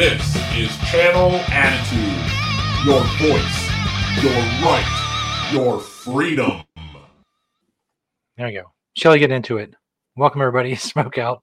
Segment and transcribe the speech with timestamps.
[0.00, 2.86] This is Channel Attitude.
[2.86, 4.32] Your voice, your
[4.64, 6.62] right, your freedom.
[8.38, 8.72] There you go.
[8.96, 9.74] Shelly, get into it.
[10.16, 10.74] Welcome, everybody.
[10.76, 11.42] Smoke Out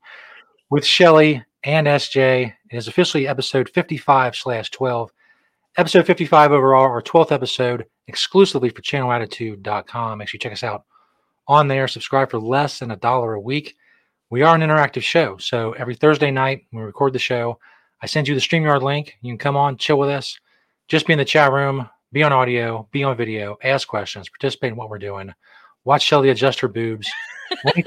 [0.71, 2.51] with Shelly and SJ.
[2.71, 5.11] It is officially episode 55 slash 12.
[5.77, 10.17] Episode 55 overall, our 12th episode, exclusively for channelattitude.com.
[10.17, 10.83] Make sure you check us out
[11.47, 11.87] on there.
[11.87, 13.75] Subscribe for less than a dollar a week.
[14.31, 15.37] We are an interactive show.
[15.37, 17.59] So every Thursday night, we record the show,
[18.01, 19.17] I send you the StreamYard link.
[19.21, 20.39] You can come on, chill with us,
[20.87, 24.71] just be in the chat room, be on audio, be on video, ask questions, participate
[24.71, 25.33] in what we're doing,
[25.83, 27.09] watch Shelly adjust her boobs.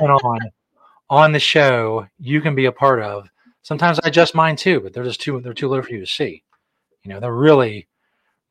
[0.00, 0.38] On
[1.10, 3.28] on the show, you can be a part of.
[3.60, 6.06] Sometimes I adjust mine too, but they're just too they're too low for you to
[6.06, 6.42] see.
[7.04, 7.86] You know, they're really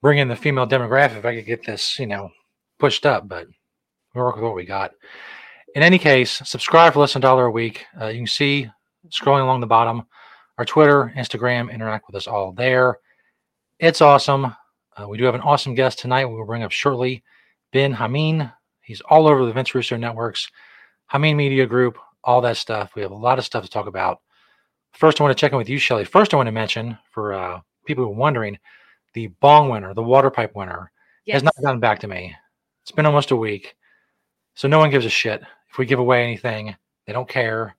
[0.01, 1.17] bringing the female demographic.
[1.17, 2.29] If I could get this, you know,
[2.77, 3.47] pushed up, but
[4.13, 4.91] we work with what we got.
[5.73, 7.85] In any case, subscribe for less than a dollar a week.
[7.99, 8.69] Uh, you can see
[9.09, 10.03] scrolling along the bottom
[10.61, 12.99] our Twitter, Instagram, interact with us all there.
[13.79, 14.55] It's awesome.
[14.95, 16.27] Uh, we do have an awesome guest tonight.
[16.27, 17.23] We will bring up shortly
[17.71, 18.47] Bin Hamin.
[18.81, 20.51] He's all over the Vince Russo networks,
[21.07, 22.93] Hamin Media Group, all that stuff.
[22.93, 24.19] We have a lot of stuff to talk about.
[24.93, 26.05] First, I want to check in with you, Shelly.
[26.05, 28.59] First, I want to mention for uh, people who are wondering,
[29.15, 30.91] the bong winner, the water pipe winner,
[31.25, 31.37] Yes.
[31.37, 32.35] has not gotten back to me.
[32.83, 33.75] It's been almost a week.
[34.53, 36.75] So no one gives a shit if we give away anything.
[37.07, 37.75] They don't care.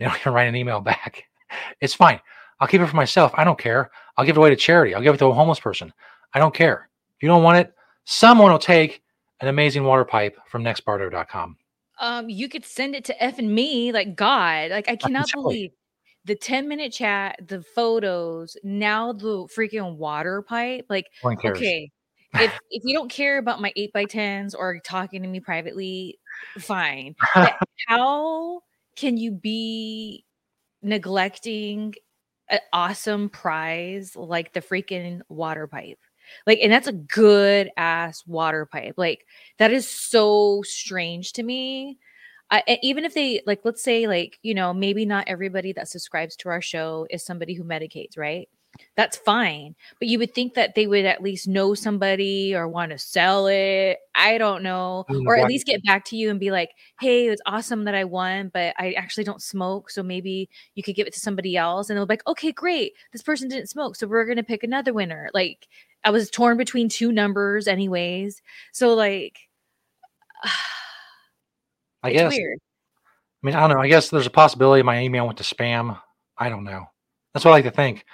[0.00, 1.26] They don't even write an email back.
[1.80, 2.20] It's fine.
[2.60, 3.32] I'll keep it for myself.
[3.34, 3.90] I don't care.
[4.16, 4.94] I'll give it away to charity.
[4.94, 5.92] I'll give it to a homeless person.
[6.34, 6.88] I don't care.
[7.16, 7.72] If you don't want it,
[8.04, 9.02] someone will take
[9.40, 11.56] an amazing water pipe from nextbarter.com.
[12.00, 14.70] um, you could send it to F and me, like God.
[14.70, 15.42] Like I cannot Shelly.
[15.42, 15.70] believe
[16.24, 20.86] the 10 minute chat, the photos, now the freaking water pipe.
[20.88, 21.58] Like, No one cares.
[21.58, 21.90] okay.
[22.36, 26.18] If if you don't care about my eight by tens or talking to me privately,
[26.58, 27.14] fine.
[27.34, 27.54] But
[27.86, 28.62] how
[28.96, 30.23] can you be
[30.84, 31.94] neglecting
[32.48, 35.98] an awesome prize like the freaking water pipe?
[36.46, 38.94] Like, and that's a good ass water pipe.
[38.96, 39.26] Like,
[39.58, 41.98] that is so strange to me.
[42.82, 46.48] Even if they like, let's say, like, you know, maybe not everybody that subscribes to
[46.48, 48.48] our show is somebody who medicates, right?
[48.96, 49.74] That's fine.
[49.98, 53.46] But you would think that they would at least know somebody or want to sell
[53.46, 53.98] it.
[54.14, 55.04] I don't know.
[55.26, 56.70] Or at least get back to you and be like,
[57.00, 59.90] hey, it's awesome that I won, but I actually don't smoke.
[59.90, 61.90] So maybe you could give it to somebody else.
[61.90, 62.92] And they'll be like, okay, great.
[63.12, 63.96] This person didn't smoke.
[63.96, 65.28] So we're going to pick another winner.
[65.34, 65.66] Like,
[66.04, 68.42] I was torn between two numbers, anyways.
[68.72, 69.38] So, like,
[72.02, 72.32] I guess.
[72.32, 72.58] weird.
[73.42, 73.82] I mean, I don't know.
[73.82, 76.00] I guess there's a possibility my email went to spam.
[76.38, 76.86] I don't know.
[77.32, 78.04] That's what I like to think.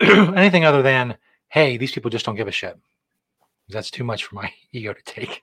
[0.36, 1.16] Anything other than,
[1.48, 2.78] hey, these people just don't give a shit.
[3.68, 5.42] That's too much for my ego to take.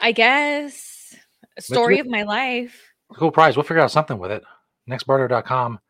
[0.00, 1.14] I guess.
[1.58, 2.80] Story of my life.
[3.14, 3.56] Cool prize.
[3.56, 4.44] We'll figure out something with it.
[4.88, 5.80] Nextbarter.com.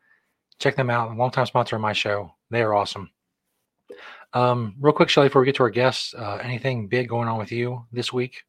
[0.59, 1.15] Check them out.
[1.15, 2.31] Longtime sponsor of my show.
[2.49, 3.11] They are awesome.
[4.33, 7.37] Um, real quick, Shelly, before we get to our guests, uh, anything big going on
[7.37, 8.43] with you this week?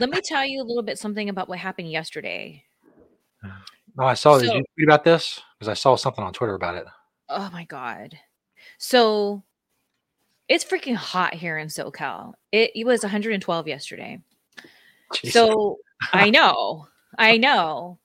[0.00, 2.64] Let me tell you a little bit something about what happened yesterday.
[3.98, 4.38] Oh, I saw.
[4.38, 5.40] did you tweet about this?
[5.58, 6.86] Because I saw something on Twitter about it.
[7.28, 8.18] Oh my god.
[8.78, 9.42] So
[10.48, 12.34] it's freaking hot here in SoCal.
[12.50, 14.20] It, it was 112 yesterday.
[15.14, 15.32] Jesus.
[15.32, 15.78] So
[16.12, 16.88] I know,
[17.18, 17.98] I know.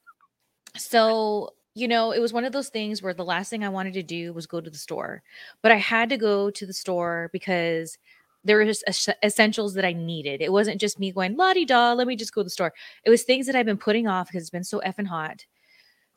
[0.77, 3.93] So, you know, it was one of those things where the last thing I wanted
[3.93, 5.23] to do was go to the store,
[5.61, 7.97] but I had to go to the store because
[8.43, 10.41] there was es- essentials that I needed.
[10.41, 12.73] It wasn't just me going, la di da, let me just go to the store.
[13.03, 15.45] It was things that I've been putting off because it's been so effing hot.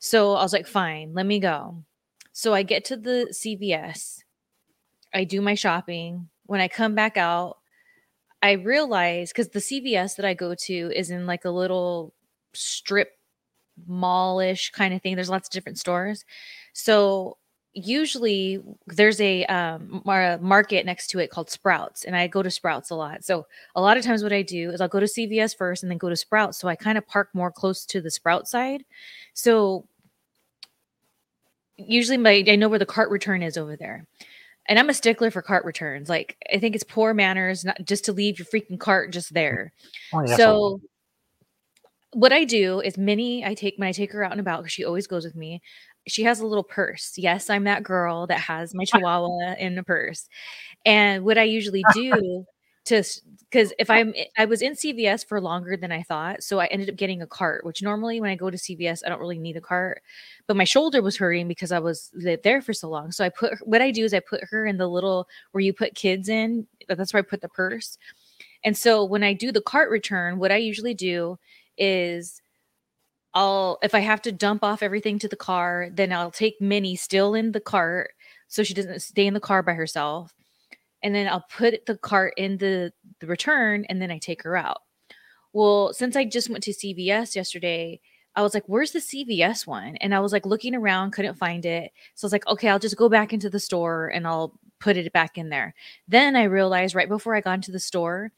[0.03, 1.83] So I was like, fine, let me go.
[2.33, 4.23] So I get to the CVS,
[5.13, 6.27] I do my shopping.
[6.47, 7.59] When I come back out,
[8.41, 12.13] I realize because the CVS that I go to is in like a little
[12.53, 13.11] strip
[13.87, 15.15] mallish kind of thing.
[15.15, 16.25] There's lots of different stores.
[16.73, 17.37] So
[17.73, 22.49] usually there's a um mar- market next to it called Sprouts and I go to
[22.51, 23.23] Sprouts a lot.
[23.23, 23.45] So
[23.75, 25.99] a lot of times what I do is I'll go to CVS first and then
[25.99, 26.57] go to Sprouts.
[26.57, 28.83] So I kind of park more close to the Sprout side.
[29.33, 29.85] So
[31.87, 34.05] usually my I know where the cart return is over there.
[34.67, 36.09] And I'm a stickler for cart returns.
[36.09, 39.73] Like I think it's poor manners not just to leave your freaking cart just there.
[40.13, 40.81] Oh, yeah, So
[42.13, 44.73] what I do is Minnie, I take when I take her out and about because
[44.73, 45.61] she always goes with me.
[46.07, 47.13] She has a little purse.
[47.17, 50.27] Yes, I'm that girl that has my chihuahua in a purse.
[50.85, 52.45] And what I usually do
[52.91, 53.03] to
[53.49, 56.67] because if I'm eh, I was in CVS for longer than I thought, so I
[56.67, 57.65] ended up getting a cart.
[57.65, 60.01] Which normally when I go to CVS, I don't really need a cart,
[60.47, 62.11] but my shoulder was hurting because I was
[62.43, 63.11] there for so long.
[63.11, 65.73] So I put what I do is I put her in the little where you
[65.73, 66.67] put kids in.
[66.87, 67.97] That's where I put the purse.
[68.63, 71.37] And so when I do the cart return, what I usually do
[71.77, 72.41] is
[73.33, 76.95] I'll if I have to dump off everything to the car, then I'll take Minnie
[76.95, 78.11] still in the cart
[78.47, 80.33] so she doesn't stay in the car by herself.
[81.03, 84.55] And then I'll put the cart in the, the return and then I take her
[84.55, 84.81] out.
[85.53, 87.99] Well, since I just went to CVS yesterday,
[88.35, 89.97] I was like, where's the CVS one?
[89.97, 91.91] And I was like looking around, couldn't find it.
[92.15, 94.97] So I was like, okay, I'll just go back into the store and I'll put
[94.97, 95.73] it back in there.
[96.07, 98.31] Then I realized right before I got into the store,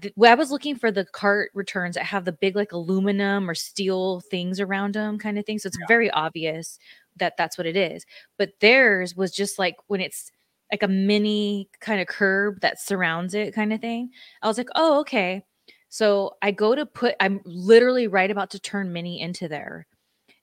[0.00, 3.54] th- I was looking for the cart returns that have the big like aluminum or
[3.54, 5.58] steel things around them kind of thing.
[5.58, 5.86] So it's yeah.
[5.88, 6.78] very obvious
[7.16, 8.06] that that's what it is.
[8.38, 10.30] But theirs was just like when it's
[10.74, 14.10] like a mini kind of curb that surrounds it kind of thing.
[14.42, 15.44] I was like, oh, okay.
[15.88, 19.86] So I go to put, I'm literally right about to turn Minnie into there.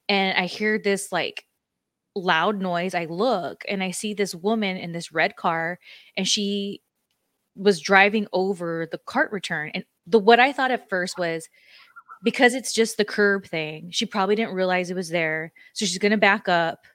[0.08, 1.46] And I hear this like
[2.16, 2.96] loud noise.
[2.96, 5.80] I look and I see this woman in this red car
[6.16, 6.82] and she
[7.58, 9.72] was driving over the cart return.
[9.74, 11.50] And the what I thought at first was
[12.24, 15.52] because it's just the curb thing, she probably didn't realize it was there.
[15.74, 16.86] So she's gonna back up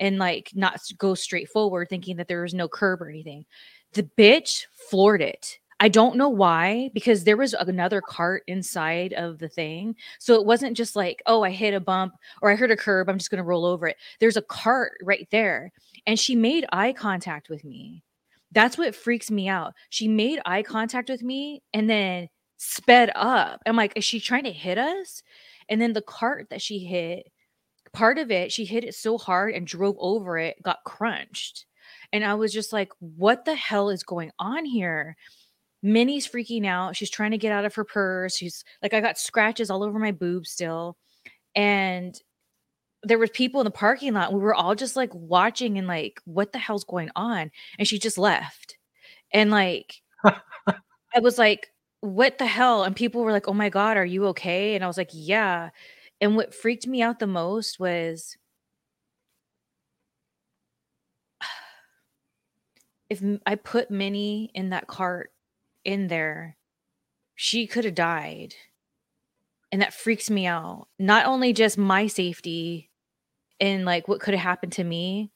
[0.00, 3.44] and like not go straight forward thinking that there was no curb or anything.
[3.92, 5.58] The bitch floored it.
[5.82, 9.96] I don't know why, because there was another cart inside of the thing.
[10.18, 13.08] So it wasn't just like, oh, I hit a bump or I heard a curb.
[13.08, 13.96] I'm just going to roll over it.
[14.18, 15.72] There's a cart right there.
[16.06, 18.02] And she made eye contact with me.
[18.52, 19.72] That's what freaks me out.
[19.88, 23.62] She made eye contact with me and then sped up.
[23.64, 25.22] I'm like, is she trying to hit us?
[25.70, 27.30] And then the cart that she hit,
[27.92, 31.66] part of it, she hit it so hard and drove over it, got crunched.
[32.12, 35.16] And I was just like, what the hell is going on here?
[35.82, 36.96] Minnie's freaking out.
[36.96, 38.36] She's trying to get out of her purse.
[38.36, 40.96] She's like, I got scratches all over my boob still.
[41.54, 42.14] And
[43.02, 44.32] there was people in the parking lot.
[44.32, 47.50] We were all just like watching and like, what the hell's going on?
[47.78, 48.76] And she just left.
[49.32, 51.68] And like, I was like,
[52.00, 52.84] what the hell?
[52.84, 54.74] And people were like, oh my God, are you okay?
[54.74, 55.70] And I was like, yeah.
[56.20, 58.36] And what freaked me out the most was
[63.10, 65.32] if I put Minnie in that cart
[65.84, 66.56] in there,
[67.34, 68.54] she could have died.
[69.72, 70.88] And that freaks me out.
[70.98, 72.90] Not only just my safety
[73.60, 75.30] and like what could have happened to me.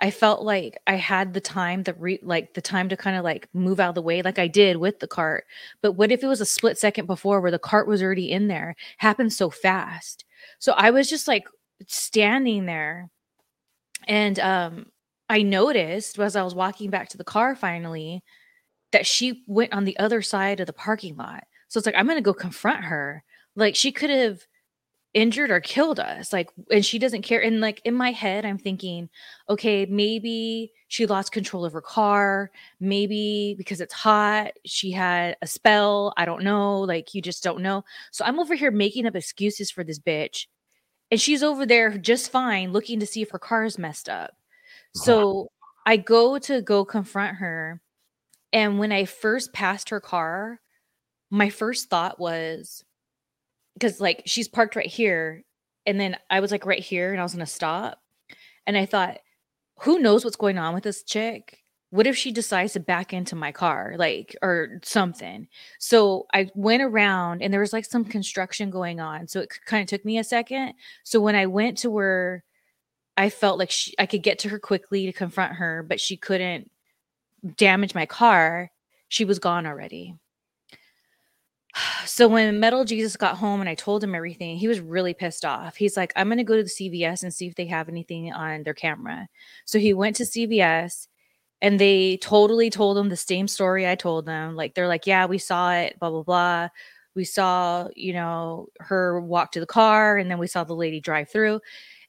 [0.00, 3.24] I felt like I had the time, the re- like the time to kind of
[3.24, 5.44] like move out of the way, like I did with the cart.
[5.82, 8.48] But what if it was a split second before where the cart was already in
[8.48, 8.76] there?
[8.98, 10.24] Happened so fast.
[10.58, 11.44] So I was just like
[11.86, 13.10] standing there,
[14.06, 14.86] and um,
[15.28, 18.22] I noticed as I was walking back to the car finally
[18.92, 21.44] that she went on the other side of the parking lot.
[21.68, 23.22] So it's like, I'm going to go confront her.
[23.54, 24.40] Like, she could have
[25.14, 26.32] injured or killed us.
[26.32, 27.40] Like, and she doesn't care.
[27.40, 29.08] And like, in my head, I'm thinking,
[29.48, 32.50] okay, maybe she lost control of her car.
[32.80, 36.12] Maybe because it's hot, she had a spell.
[36.16, 36.80] I don't know.
[36.80, 37.84] Like, you just don't know.
[38.10, 40.46] So I'm over here making up excuses for this bitch.
[41.10, 44.32] And she's over there just fine, looking to see if her car is messed up.
[44.94, 45.50] So
[45.86, 47.80] I go to go confront her
[48.52, 50.60] and when I first passed her car,
[51.30, 52.84] my first thought was
[53.78, 55.44] because like she's parked right here.
[55.86, 58.00] And then I was like right here and I was to stop.
[58.66, 59.18] And I thought,
[59.80, 61.58] who knows what's going on with this chick?
[61.90, 65.48] What if she decides to back into my car, like, or something?
[65.78, 69.28] So I went around and there was like some construction going on.
[69.28, 70.74] So it kind of took me a second.
[71.04, 72.44] So when I went to where
[73.16, 76.18] I felt like she, I could get to her quickly to confront her, but she
[76.18, 76.70] couldn't
[77.56, 78.70] damage my car,
[79.08, 80.14] she was gone already.
[82.06, 85.44] So when Metal Jesus got home and I told him everything, he was really pissed
[85.44, 85.76] off.
[85.76, 88.32] He's like, I'm going to go to the CVS and see if they have anything
[88.32, 89.28] on their camera.
[89.66, 91.06] So he went to CVS
[91.60, 94.56] and they totally told him the same story I told them.
[94.56, 96.68] Like, they're like, yeah, we saw it, blah, blah, blah.
[97.14, 101.00] We saw, you know, her walk to the car and then we saw the lady
[101.00, 101.60] drive through.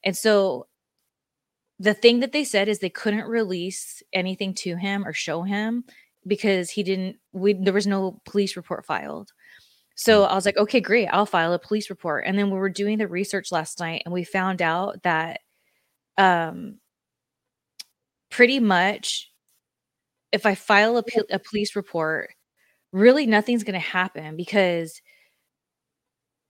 [0.04, 0.68] And so
[1.80, 5.84] the thing that they said is they couldn't release anything to him or show him
[6.28, 9.32] because he didn't we there was no police report filed
[10.00, 10.32] so hmm.
[10.32, 12.24] i was like okay great i'll file a police report.
[12.26, 15.42] And then we were doing the research last night and we found out that
[16.18, 16.78] um
[18.32, 19.30] pretty much
[20.32, 22.32] if i file a, a police report
[22.92, 25.02] really nothing's going to happen because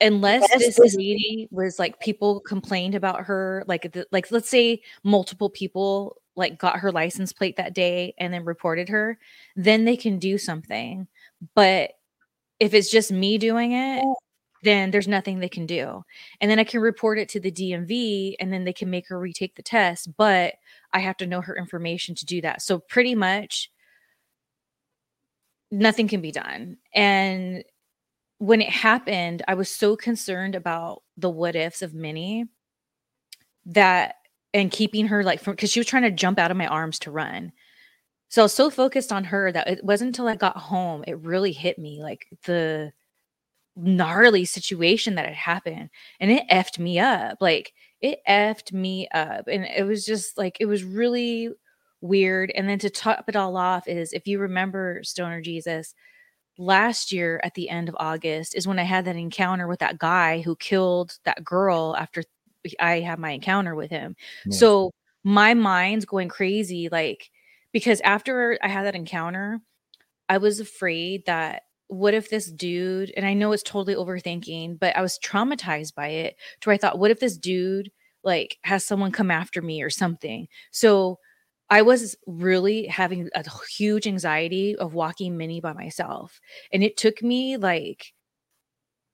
[0.01, 5.49] unless this lady was like people complained about her like the, like let's say multiple
[5.49, 9.17] people like got her license plate that day and then reported her
[9.57, 11.07] then they can do something.
[11.53, 11.91] But
[12.59, 14.03] if it's just me doing it
[14.61, 16.03] then there's nothing they can do.
[16.41, 19.19] And then i can report it to the dmv and then they can make her
[19.19, 20.55] retake the test but
[20.91, 22.61] i have to know her information to do that.
[22.61, 23.71] So pretty much
[25.71, 26.77] nothing can be done.
[26.93, 27.63] And
[28.39, 32.45] when it happened, I was so concerned about the what ifs of Minnie
[33.65, 34.15] that
[34.53, 36.99] and keeping her like from because she was trying to jump out of my arms
[36.99, 37.51] to run.
[38.29, 41.19] So I was so focused on her that it wasn't until I got home it
[41.19, 42.93] really hit me like the
[43.75, 47.37] gnarly situation that had happened and it effed me up.
[47.41, 49.47] Like it effed me up.
[49.47, 51.49] And it was just like it was really
[52.01, 52.51] weird.
[52.55, 55.93] And then to top it all off is if you remember Stoner Jesus,
[56.57, 59.97] last year at the end of August is when I had that encounter with that
[59.97, 62.23] guy who killed that girl after
[62.79, 64.15] I had my encounter with him.
[64.45, 64.57] Yeah.
[64.57, 64.91] So
[65.23, 67.29] my mind's going crazy, like
[67.71, 69.61] because after I had that encounter,
[70.27, 74.95] I was afraid that what if this dude, and I know it's totally overthinking, but
[74.95, 77.91] I was traumatized by it to where I thought, what if this dude
[78.23, 80.47] like has someone come after me or something?
[80.71, 81.17] So
[81.71, 83.43] I was really having a
[83.75, 86.39] huge anxiety of walking Minnie by myself.
[86.71, 88.13] And it took me like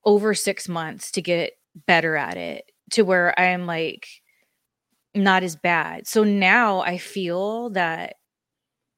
[0.03, 1.53] over six months to get
[1.87, 4.07] better at it to where I am like
[5.13, 6.07] not as bad.
[6.07, 8.15] So now I feel that,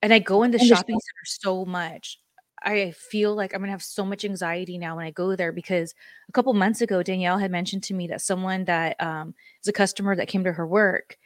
[0.01, 2.20] and I go in the shopping center so much.
[2.63, 5.94] I feel like I'm gonna have so much anxiety now when I go there because
[6.27, 9.74] a couple months ago Danielle had mentioned to me that someone that um, is a
[9.74, 11.18] customer that came to her work,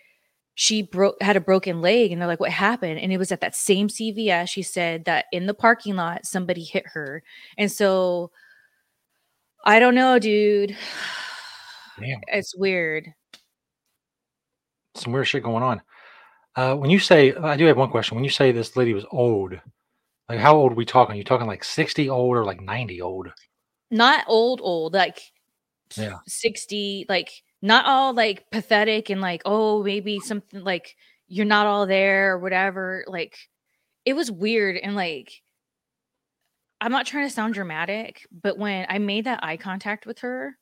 [0.55, 3.41] she broke had a broken leg, and they're like, "What happened?" And it was at
[3.41, 4.49] that same CVS.
[4.49, 7.23] She said that in the parking lot somebody hit her,
[7.57, 8.31] and so
[9.65, 10.75] I don't know, dude.
[11.99, 12.19] Damn.
[12.27, 13.13] It's weird.
[14.95, 15.81] Some weird shit going on.
[16.55, 18.15] Uh, when you say, I do have one question.
[18.15, 19.53] When you say this lady was old,
[20.27, 21.15] like how old are we talking?
[21.15, 23.29] Are you talking like 60 old or like 90 old?
[23.89, 25.21] Not old, old, like
[25.95, 26.19] yeah.
[26.27, 27.31] 60, like
[27.61, 30.95] not all like pathetic and like, oh, maybe something like
[31.27, 33.05] you're not all there or whatever.
[33.07, 33.37] Like
[34.05, 35.41] it was weird and like
[36.81, 40.57] I'm not trying to sound dramatic, but when I made that eye contact with her,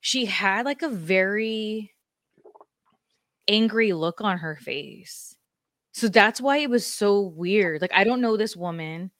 [0.00, 1.91] she had like a very
[3.48, 5.36] angry look on her face.
[5.92, 7.82] So that's why it was so weird.
[7.82, 9.10] Like I don't know this woman,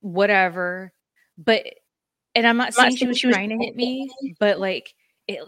[0.00, 0.92] whatever,
[1.38, 1.64] but
[2.34, 4.94] and I'm not saying she was trying to hit me, but like
[5.28, 5.40] it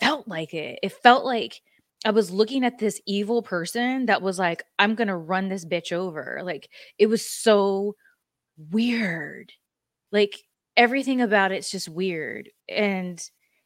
[0.00, 0.78] felt like it.
[0.82, 1.60] It felt like
[2.04, 5.92] I was looking at this evil person that was like, I'm gonna run this bitch
[5.92, 6.40] over.
[6.42, 6.68] Like
[6.98, 7.96] it was so
[8.70, 9.52] weird.
[10.12, 10.42] Like
[10.76, 12.50] everything about it's just weird.
[12.68, 13.22] And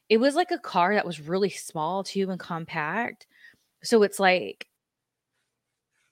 [0.09, 3.27] it was like a car that was really small too and compact.
[3.85, 4.67] So it's like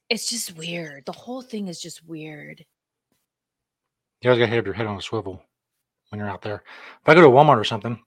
[0.09, 1.05] it's just weird.
[1.05, 2.65] The whole thing is just weird.
[4.21, 5.43] You always gotta have your head on a swivel
[6.09, 6.63] when you're out there.
[7.01, 7.99] If I go to Walmart or something,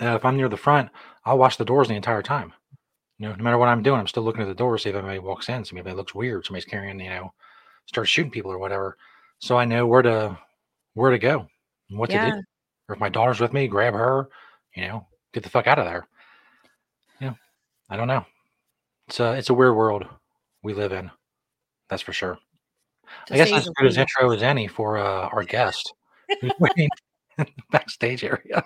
[0.00, 0.90] uh, if I'm near the front,
[1.24, 2.52] I'll watch the doors the entire time.
[3.18, 4.96] You know, no matter what I'm doing, I'm still looking at the door, see if
[4.96, 7.32] anybody walks in, see if it looks weird, somebody's carrying, you know,
[7.86, 8.96] start shooting people or whatever.
[9.38, 10.36] So I know where to
[10.94, 11.46] where to go
[11.88, 12.24] and what yeah.
[12.26, 12.42] to do.
[12.88, 14.28] Or if my daughter's with me, grab her,
[14.74, 16.08] you know, get the fuck out of there.
[17.20, 17.34] Yeah,
[17.88, 18.26] I don't know.
[19.12, 20.06] It's a it's a weird world
[20.62, 21.10] we live in.
[21.90, 22.38] That's for sure.
[23.30, 25.92] I guess that's as good as intro as any for uh, our guest
[26.40, 26.88] who's waiting
[27.36, 28.64] in the backstage area.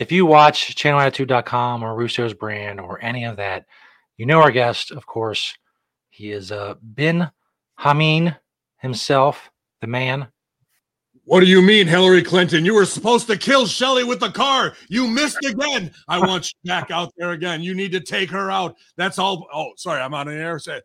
[0.00, 3.66] If you watch channelattitude.com or Russo's brand or any of that,
[4.16, 5.56] you know our guest, of course.
[6.10, 7.30] He is uh, Bin
[7.78, 8.34] Hamin
[8.78, 9.48] himself,
[9.80, 10.26] the man
[11.26, 12.64] what do you mean, Hillary Clinton?
[12.64, 14.74] You were supposed to kill Shelly with the car.
[14.88, 15.90] You missed again.
[16.06, 17.62] I want you back out there again.
[17.62, 18.76] You need to take her out.
[18.96, 19.46] That's all.
[19.52, 20.58] Oh, sorry, I'm on the air.
[20.66, 20.80] Hey,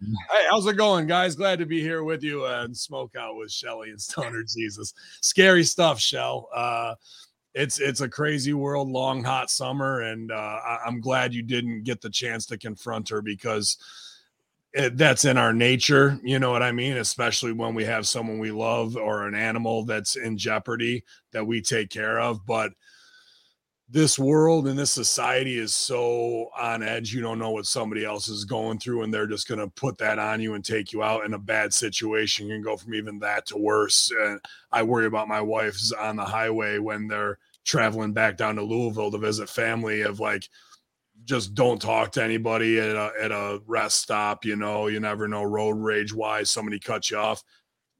[0.50, 1.36] how's it going, guys?
[1.36, 4.94] Glad to be here with you and smoke out with Shelly and Stoner Jesus.
[5.22, 6.48] Scary stuff, Shell.
[6.54, 6.96] Uh,
[7.54, 11.84] it's it's a crazy world, long hot summer, and uh, I, I'm glad you didn't
[11.84, 13.78] get the chance to confront her because
[14.76, 16.98] Eh, that's in our nature you know what i mean?
[16.98, 21.60] Especially when we have someone we love or an animal that's in jeopardy that we
[21.62, 22.72] take care of but
[23.92, 28.28] this world and this society is so on edge you don't know what somebody else
[28.28, 31.02] is going through and they're just going to put that on you and take you
[31.02, 32.46] out in a bad situation.
[32.48, 34.12] You can go from even that to worse.
[34.12, 34.40] And
[34.72, 39.10] i worry about my wife's on the highway when they're traveling back down to louisville
[39.12, 40.48] to visit family of like
[41.30, 44.44] just don't talk to anybody at a, at a rest stop.
[44.44, 47.44] You know, you never know road rage wise, somebody cuts you off.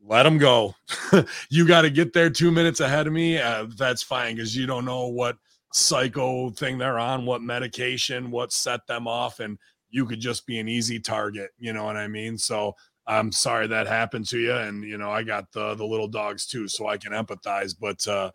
[0.04, 0.74] Let them go.
[1.50, 3.38] you got to get there two minutes ahead of me.
[3.38, 5.38] Uh, that's fine because you don't know what
[5.74, 9.60] psycho thing they're on, what medication, what set them off, and
[9.92, 11.52] you could just be an easy target.
[11.60, 12.36] You know what I mean?
[12.36, 16.08] So I'm sorry that happened to you, and you know I got the the little
[16.08, 17.76] dogs too, so I can empathize.
[17.80, 18.32] But uh,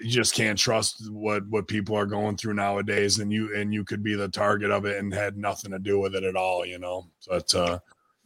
[0.00, 3.84] you just can't trust what what people are going through nowadays and you and you
[3.84, 6.64] could be the target of it and had nothing to do with it at all
[6.64, 7.78] you know but uh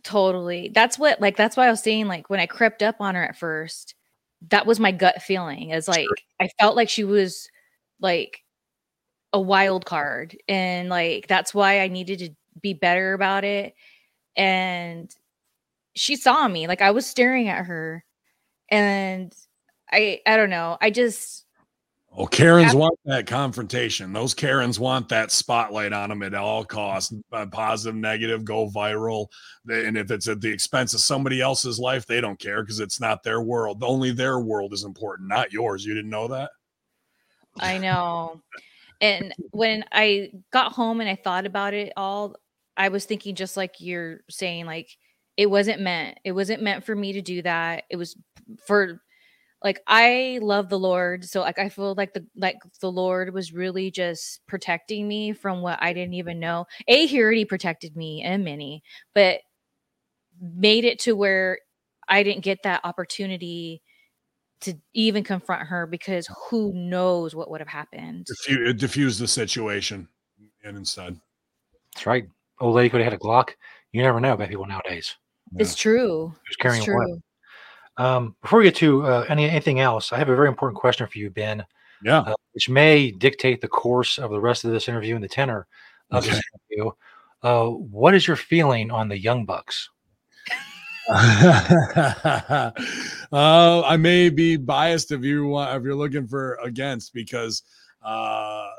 [0.03, 3.15] totally that's what like that's why i was saying like when i crept up on
[3.15, 3.95] her at first
[4.51, 5.73] that was my gut feeling.
[5.73, 6.07] As like
[6.41, 7.49] I felt like she was
[8.01, 8.43] like
[9.33, 13.75] a wild card, and like that's why I needed to be better about it.
[14.37, 15.15] And
[15.95, 18.05] she saw me, like I was staring at her,
[18.69, 19.33] and
[19.91, 20.77] I I don't know.
[20.81, 21.44] I just
[22.17, 24.13] Oh, Karens After- want that confrontation.
[24.13, 27.13] Those Karens want that spotlight on them at all costs.
[27.33, 29.27] Uh, positive, negative, go viral.
[29.69, 33.01] And if it's at the expense of somebody else's life, they don't care because it's
[33.01, 33.83] not their world.
[33.83, 35.85] Only their world is important, not yours.
[35.85, 36.51] You didn't know that?
[37.59, 38.41] I know.
[39.01, 42.37] and when I got home and I thought about it all,
[42.77, 44.89] I was thinking just like you're saying, like
[45.37, 46.19] it wasn't meant.
[46.25, 47.85] It wasn't meant for me to do that.
[47.91, 48.17] It was
[48.67, 49.01] for
[49.65, 53.55] like I love the Lord, so like I feel like the like the Lord was
[53.55, 56.67] really just protecting me from what I didn't even know.
[56.87, 58.83] A he already protected me and Minnie,
[59.15, 59.41] but
[60.39, 61.59] made it to where
[62.07, 63.81] I didn't get that opportunity
[64.61, 68.27] to even confront her because who knows what would have happened.
[68.27, 70.07] Diffuse, it diffused the situation
[70.63, 71.19] and instead.
[71.95, 72.27] That's right.
[72.61, 73.51] Old lady could have had a Glock.
[73.93, 75.15] You never know about people nowadays.
[75.57, 76.35] It's true.
[76.47, 77.23] Who's carrying it's true.
[77.97, 81.07] Um, before we get to uh, any anything else, I have a very important question
[81.07, 81.65] for you, Bin.
[82.03, 85.29] Yeah, uh, which may dictate the course of the rest of this interview and the
[85.29, 85.67] tenor
[86.11, 86.35] of okay.
[86.35, 86.91] this interview.
[87.43, 89.91] Uh, what is your feeling on the Young Bucks?
[91.11, 92.73] uh,
[93.33, 97.63] I may be biased if you want, if you're looking for against because
[98.03, 98.71] uh,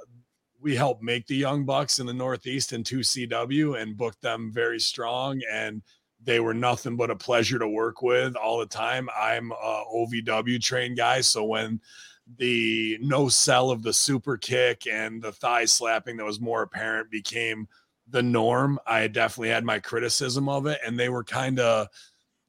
[0.59, 4.79] we helped make the Young Bucks in the Northeast in 2CW and booked them very
[4.79, 5.83] strong and
[6.25, 9.09] they were nothing but a pleasure to work with all the time.
[9.17, 11.79] I'm a OVW trained guy, so when
[12.37, 17.11] the no sell of the super kick and the thigh slapping that was more apparent
[17.11, 17.67] became
[18.09, 21.87] the norm, I definitely had my criticism of it, and they were kind of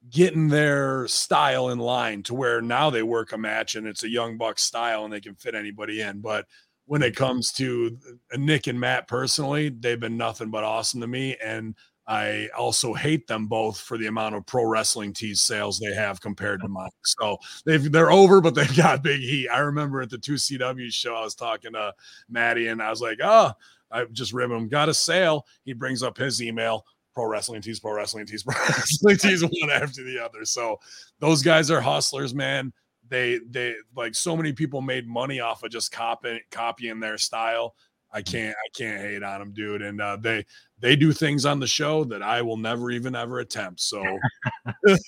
[0.09, 4.09] getting their style in line to where now they work a match and it's a
[4.09, 6.21] young buck style and they can fit anybody in.
[6.21, 6.45] But
[6.85, 7.97] when it comes to
[8.37, 11.35] Nick and Matt personally, they've been nothing but awesome to me.
[11.43, 11.75] And
[12.07, 16.21] I also hate them both for the amount of pro wrestling tees sales they have
[16.21, 16.89] compared to mine.
[17.03, 19.49] So they've they're over, but they've got big heat.
[19.49, 21.93] I remember at the two CW show, I was talking to
[22.29, 23.51] Maddie and I was like, oh,
[23.91, 25.45] I just ribbed him, got a sale.
[25.65, 26.85] He brings up his email.
[27.13, 30.45] Pro wrestling tees, pro wrestling tees, pro wrestling tees, one after the other.
[30.45, 30.79] So
[31.19, 32.71] those guys are hustlers, man.
[33.09, 37.75] They they like so many people made money off of just copying copying their style.
[38.17, 39.83] I can't I can't hate on them, dude.
[39.83, 40.43] And uh, they
[40.79, 43.79] they do things on the show that I will never even ever attempt.
[43.79, 44.03] So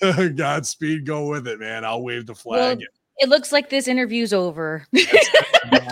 [0.36, 1.84] Godspeed, go with it, man.
[1.84, 2.78] I'll wave the flag.
[2.78, 2.86] Well,
[3.18, 4.86] it looks like this interview's over.
[4.92, 5.90] it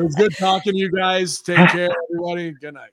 [0.00, 1.40] was good talking to you guys.
[1.40, 2.50] Take care, everybody.
[2.60, 2.90] Good night.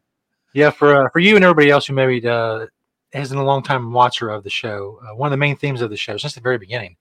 [0.53, 2.67] Yeah, for uh, for you and everybody else who maybe uh,
[3.13, 5.81] has been a long time watcher of the show, uh, one of the main themes
[5.81, 6.95] of the show since the very beginning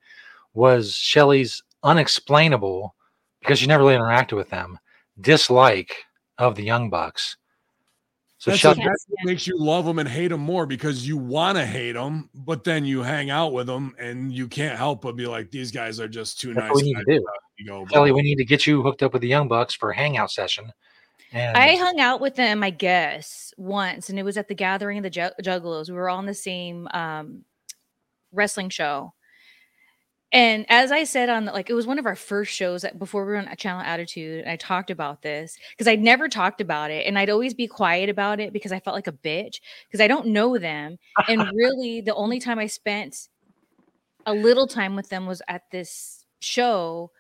[0.55, 2.95] was Shelly's unexplainable
[3.41, 4.79] because she never really interacted with them
[5.21, 5.95] dislike
[6.39, 7.37] of the Young Bucks
[8.39, 8.87] so that's, what
[9.25, 12.63] makes you love them and hate them more because you want to hate them, but
[12.63, 15.99] then you hang out with them and you can't help but be like, these guys
[15.99, 16.77] are just too that's nice.
[16.77, 17.27] we need to do.
[17.59, 19.91] You go, Kelly, we need to get you hooked up with the Young Bucks for
[19.91, 20.73] a hangout session.
[21.33, 24.99] And I hung out with them, I guess, once, and it was at the gathering
[24.99, 25.89] of the Juggalos.
[25.89, 27.45] We were all in the same um,
[28.33, 29.13] wrestling show.
[30.31, 32.99] And as I said on the, like it was one of our first shows that
[32.99, 36.61] before we were on Channel Attitude, and I talked about this because I'd never talked
[36.61, 39.61] about it, and I'd always be quiet about it because I felt like a bitch
[39.87, 43.29] because I don't know them, and really the only time I spent
[44.27, 47.11] a little time with them was at this show.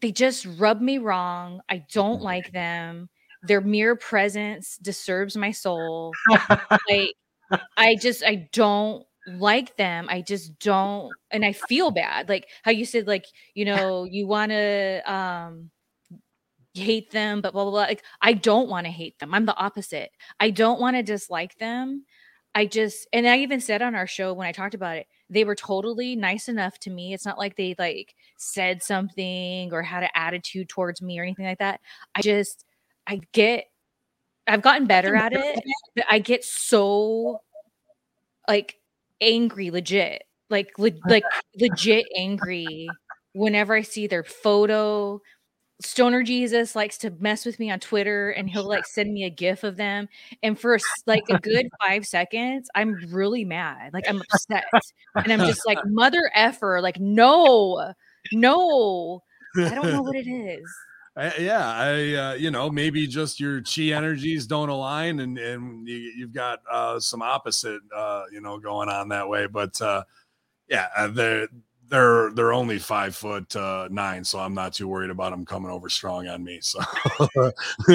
[0.00, 1.60] They just rub me wrong.
[1.68, 3.08] I don't like them.
[3.42, 6.12] Their mere presence disturbs my soul.
[6.88, 7.14] like
[7.76, 12.70] I just I don't like them i just don't and i feel bad like how
[12.70, 15.70] you said like you know you want to um
[16.74, 19.56] hate them but blah blah blah like i don't want to hate them i'm the
[19.56, 20.10] opposite
[20.40, 22.04] i don't want to dislike them
[22.54, 25.44] i just and i even said on our show when i talked about it they
[25.44, 30.04] were totally nice enough to me it's not like they like said something or had
[30.04, 31.80] an attitude towards me or anything like that
[32.14, 32.64] i just
[33.06, 33.64] i get
[34.46, 35.60] i've gotten better at it
[36.08, 37.40] i get so
[38.46, 38.76] like
[39.20, 41.24] angry legit like le- like
[41.60, 42.88] legit angry
[43.34, 45.20] whenever i see their photo.
[45.80, 49.30] Stoner jesus likes to mess with me on twitter and he'll like send me a
[49.30, 50.08] gif of them.
[50.42, 53.92] And for like a good five seconds i'm really mad.
[53.92, 54.64] Like i'm upset.
[55.14, 57.92] And i'm just like mother effer like no
[58.32, 59.22] no
[59.56, 60.68] i don't know what it is
[61.18, 65.88] I, yeah, I uh, you know maybe just your chi energies don't align, and and
[65.88, 69.46] you, have got uh, some opposite uh, you know going on that way.
[69.48, 70.04] But uh,
[70.68, 71.48] yeah, uh, the
[71.88, 75.72] they're they're only five foot uh, nine, so I'm not too worried about them coming
[75.72, 76.60] over strong on me.
[76.60, 76.78] So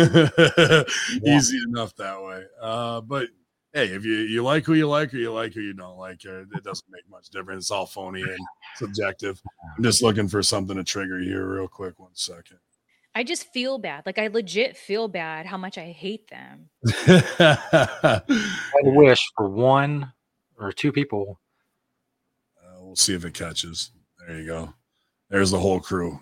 [1.25, 2.43] easy enough that way.
[2.61, 3.29] Uh, but
[3.71, 6.25] hey, if you you like who you like or you like who you don't like,
[6.25, 7.65] uh, it doesn't make much difference.
[7.65, 8.39] It's all phony and
[8.75, 9.41] subjective.
[9.77, 11.99] I'm just looking for something to trigger here real quick.
[11.99, 12.59] One second.
[13.15, 14.05] I just feel bad.
[14.05, 16.69] Like I legit feel bad how much I hate them.
[17.07, 18.21] I
[18.83, 20.11] wish for one
[20.59, 21.39] or two people.
[22.57, 23.91] Uh, we'll see if it catches.
[24.27, 24.73] There you go.
[25.29, 26.19] There's the whole crew.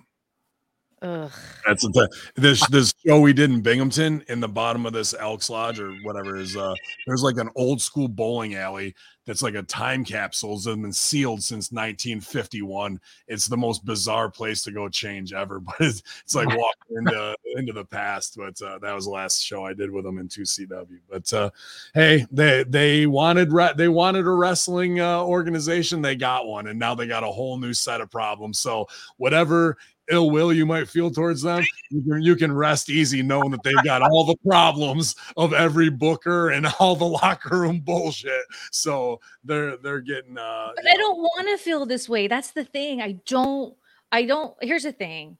[1.01, 1.31] Ugh.
[1.67, 5.49] That's the this this show we did in Binghamton in the bottom of this Elks
[5.49, 6.75] Lodge or whatever is uh
[7.07, 8.93] there's like an old school bowling alley
[9.25, 12.99] that's like a time capsule that's been sealed since 1951.
[13.27, 17.35] It's the most bizarre place to go change ever, but it's, it's like walking into
[17.55, 18.37] into the past.
[18.37, 20.99] But uh, that was the last show I did with them in 2CW.
[21.09, 21.49] But uh,
[21.93, 26.77] hey, they they wanted re- they wanted a wrestling uh, organization, they got one, and
[26.77, 28.59] now they got a whole new set of problems.
[28.59, 28.87] So
[29.17, 29.77] whatever
[30.11, 33.63] ill will you might feel towards them, you can, you can rest easy knowing that
[33.63, 38.43] they've got all the problems of every booker and all the locker room bullshit.
[38.71, 40.37] So they're they're getting.
[40.37, 42.27] uh But I don't want to feel this way.
[42.27, 43.01] That's the thing.
[43.01, 43.75] I don't.
[44.11, 44.55] I don't.
[44.61, 45.37] Here's the thing.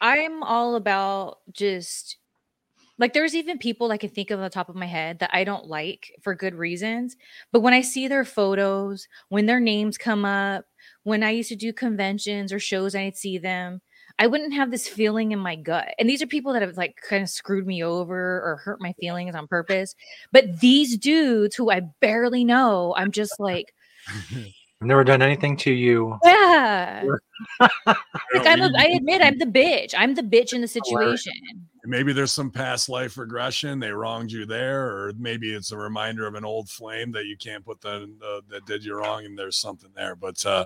[0.00, 2.16] I'm all about just
[2.98, 5.30] like there's even people I can think of on the top of my head that
[5.32, 7.16] I don't like for good reasons.
[7.52, 10.64] But when I see their photos, when their names come up,
[11.02, 13.80] when I used to do conventions or shows, and I'd see them.
[14.18, 15.94] I wouldn't have this feeling in my gut.
[15.98, 18.92] And these are people that have like kind of screwed me over or hurt my
[18.94, 19.94] feelings on purpose.
[20.32, 23.74] But these dudes who I barely know, I'm just like,
[24.08, 26.18] I've never done anything to you.
[26.24, 27.04] yeah.
[27.84, 29.94] Like I'm a, You- I admit I'm the bitch.
[29.96, 31.34] I'm the bitch in the situation.
[31.84, 36.26] maybe there's some past life regression they wronged you there or maybe it's a reminder
[36.26, 39.38] of an old flame that you can't put the, the that did you wrong and
[39.38, 40.64] there's something there but uh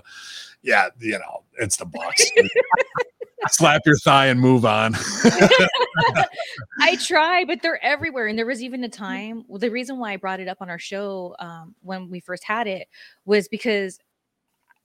[0.63, 2.23] yeah you know it's the box
[3.49, 4.95] slap your thigh and move on
[6.79, 8.27] I try, but they're everywhere.
[8.27, 9.43] And there was even a time.
[9.49, 12.67] The reason why I brought it up on our show um, when we first had
[12.67, 12.87] it
[13.25, 13.99] was because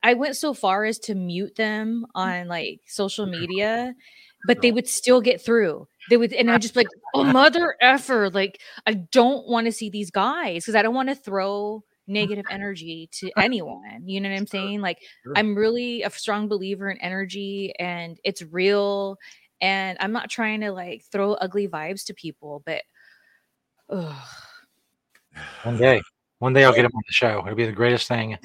[0.02, 3.94] I went so far as to mute them on like social media,
[4.46, 5.88] but they would still get through.
[6.10, 9.90] They would, and I just like, oh mother effer, like I don't want to see
[9.90, 14.02] these guys because I don't want to throw negative energy to anyone.
[14.06, 14.80] You know what I'm saying?
[14.80, 15.32] Like Sure.
[15.36, 19.16] I'm really a strong believer in energy and it's real.
[19.60, 22.82] And I'm not trying to like throw ugly vibes to people, but
[23.90, 24.14] ugh.
[25.64, 26.00] One day,
[26.38, 27.42] one day I'll get him on the show.
[27.44, 28.36] It'll be the greatest thing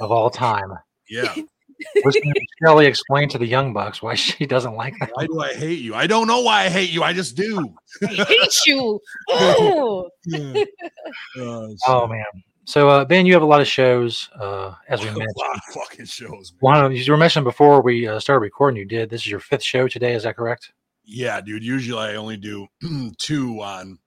[0.00, 0.70] of all time.
[1.08, 1.34] yeah
[2.04, 5.10] Listen to Kelly explain to the young bucks why she doesn't like that.
[5.14, 7.72] why do i hate you i don't know why i hate you i just do
[8.02, 8.98] I hate you.
[9.30, 12.24] Oh, Uh, Oh man.
[12.68, 15.26] So uh, Bin, you have a lot of shows, uh, as we mentioned.
[15.36, 16.58] a lot of fucking shows man.
[16.60, 18.78] One of you were mentioning before we uh, started recording.
[18.78, 19.08] You did.
[19.08, 20.14] This is your fifth show today.
[20.14, 20.72] Is that correct?
[21.04, 21.64] Yeah, dude.
[21.64, 22.66] Usually I only do
[23.18, 23.98] two on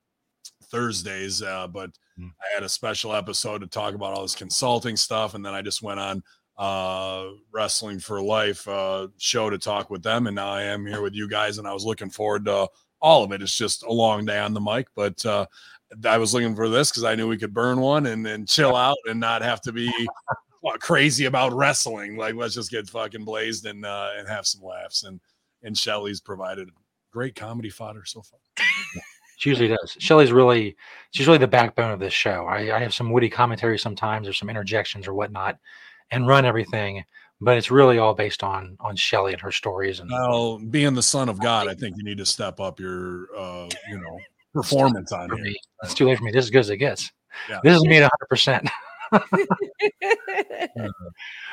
[0.70, 2.32] Thursdays, uh, but Mm.
[2.42, 5.62] I had a special episode to talk about all this consulting stuff, and then I
[5.62, 6.24] just went on
[6.58, 11.02] uh wrestling for life uh show to talk with them and now i am here
[11.02, 12.68] with you guys and i was looking forward to
[13.02, 15.46] all of it it's just a long day on the mic but uh
[16.06, 18.76] i was looking for this because i knew we could burn one and then chill
[18.76, 19.92] out and not have to be
[20.30, 24.62] uh, crazy about wrestling like let's just get fucking blazed and uh and have some
[24.62, 25.20] laughs and
[25.64, 26.70] and shelly's provided
[27.12, 28.40] great comedy fodder so far.
[29.38, 29.98] She usually does.
[30.00, 30.76] Shelly's really,
[31.12, 32.46] she's really the backbone of this show.
[32.46, 35.58] I, I have some witty commentary sometimes, or some interjections or whatnot,
[36.12, 37.04] and run everything.
[37.44, 40.00] But it's really all based on on Shelly and her stories.
[40.00, 43.30] And Well, being the son of God, I think you need to step up your,
[43.36, 44.20] uh, you know,
[44.54, 45.44] performance on here.
[45.44, 46.32] me, it's too late for me.
[46.32, 47.12] This is as good as it gets.
[47.50, 47.60] Yeah.
[47.64, 48.28] This is me at 100.
[48.30, 48.70] percent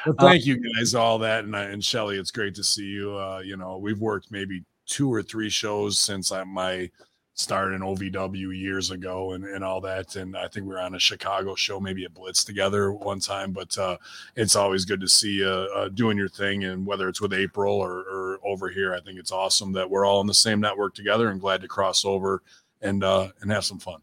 [0.07, 3.17] But thank you guys, all that, and and Shelly, it's great to see you.
[3.17, 6.89] Uh, you know, we've worked maybe two or three shows since I my
[7.35, 10.15] start in OVW years ago, and and all that.
[10.17, 13.53] And I think we were on a Chicago show, maybe a Blitz together one time.
[13.53, 13.99] But uh,
[14.37, 17.75] it's always good to see you uh, doing your thing, and whether it's with April
[17.75, 20.95] or, or over here, I think it's awesome that we're all in the same network
[20.95, 22.43] together, and glad to cross over
[22.81, 24.01] and uh, and have some fun.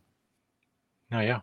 [1.11, 1.41] Oh yeah.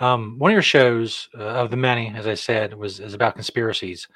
[0.00, 3.34] Um, one of your shows uh, of the many, as I said, was is about
[3.34, 4.08] conspiracies.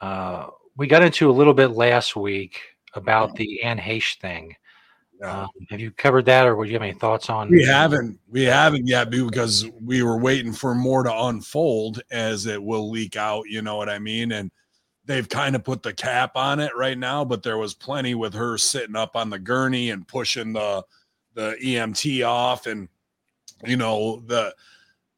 [0.00, 2.60] Uh, we got into a little bit last week
[2.94, 4.54] about the Anne Heche thing.
[5.22, 7.48] Um, have you covered that, or would you have any thoughts on?
[7.48, 12.62] We haven't we haven't yet because we were waiting for more to unfold as it
[12.62, 14.32] will leak out, you know what I mean?
[14.32, 14.50] And
[15.06, 18.34] they've kind of put the cap on it right now, but there was plenty with
[18.34, 20.84] her sitting up on the gurney and pushing the
[21.34, 22.88] the EMT off and
[23.64, 24.54] you know the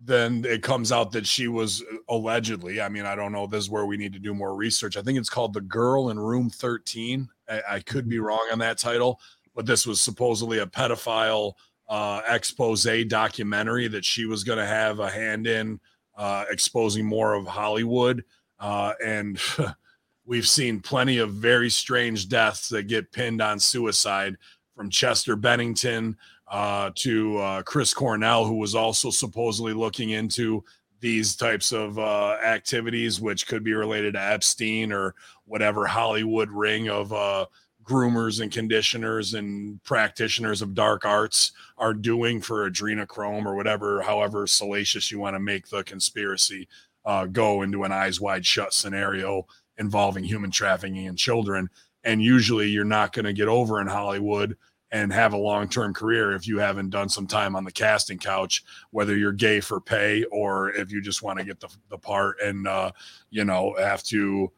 [0.00, 3.70] then it comes out that she was allegedly, I mean, I don't know, this is
[3.70, 4.96] where we need to do more research.
[4.96, 7.28] I think it's called The Girl in Room 13.
[7.48, 9.20] I, I could be wrong on that title,
[9.54, 11.54] but this was supposedly a pedophile
[11.88, 15.80] uh, expose documentary that she was going to have a hand in
[16.16, 18.24] uh, exposing more of Hollywood.
[18.58, 19.40] Uh, and
[20.26, 24.36] we've seen plenty of very strange deaths that get pinned on suicide
[24.76, 26.16] from Chester Bennington
[26.48, 30.62] uh, to uh, Chris Cornell, who was also supposedly looking into
[31.00, 36.88] these types of uh, activities, which could be related to Epstein or whatever Hollywood ring
[36.88, 37.46] of uh,
[37.82, 44.46] groomers and conditioners and practitioners of dark arts are doing for adrenochrome or whatever, however
[44.46, 46.68] salacious you want to make the conspiracy
[47.04, 49.46] uh, go into an eyes wide shut scenario
[49.78, 51.68] involving human trafficking and children.
[52.02, 54.56] And usually you're not going to get over in Hollywood
[54.92, 58.18] and have a long term career if you haven't done some time on the casting
[58.18, 61.98] couch, whether you're gay for pay or if you just want to get the, the
[61.98, 62.90] part and, uh,
[63.30, 64.50] you know, have to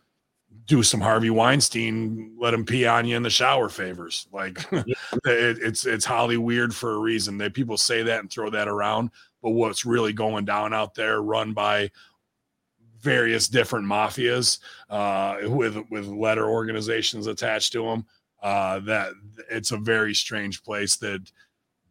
[0.67, 4.29] do some Harvey Weinstein, let him pee on you in the shower favors.
[4.33, 7.39] Like it, it's it's Holly weird for a reason.
[7.39, 9.11] That people say that and throw that around,
[9.43, 11.91] but what's really going down out there, run by
[13.01, 14.59] various different mafias
[14.91, 18.05] uh, with with letter organizations attached to them.
[18.43, 19.13] Uh, that
[19.51, 21.21] it's a very strange place that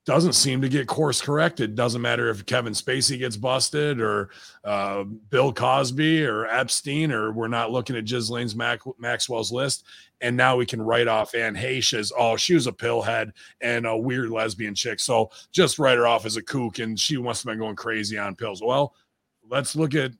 [0.05, 1.75] doesn't seem to get course corrected.
[1.75, 4.29] Doesn't matter if Kevin Spacey gets busted or
[4.63, 9.83] uh, Bill Cosby or Epstein, or we're not looking at Ghislaine Mac- Maxwell's list.
[10.21, 13.86] And now we can write off Anne Heche as, oh, she was a pillhead and
[13.86, 15.01] a weird lesbian chick.
[15.01, 18.17] So just write her off as a kook and she must have been going crazy
[18.17, 18.63] on pills.
[18.63, 18.95] Well,
[19.49, 20.13] let's look at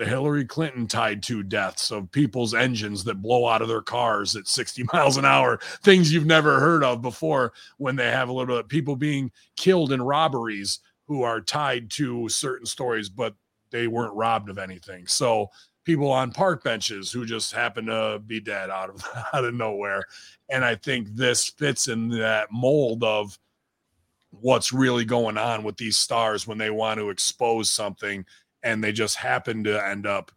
[0.00, 4.34] the Hillary Clinton tied to deaths of people's engines that blow out of their cars
[4.34, 8.32] at 60 miles an hour, things you've never heard of before when they have a
[8.32, 13.34] little bit of people being killed in robberies who are tied to certain stories, but
[13.70, 15.06] they weren't robbed of anything.
[15.06, 15.50] So
[15.84, 20.04] people on park benches who just happen to be dead out of out of nowhere.
[20.48, 23.38] And I think this fits in that mold of
[24.30, 28.24] what's really going on with these stars when they want to expose something
[28.62, 30.30] and they just happen to end up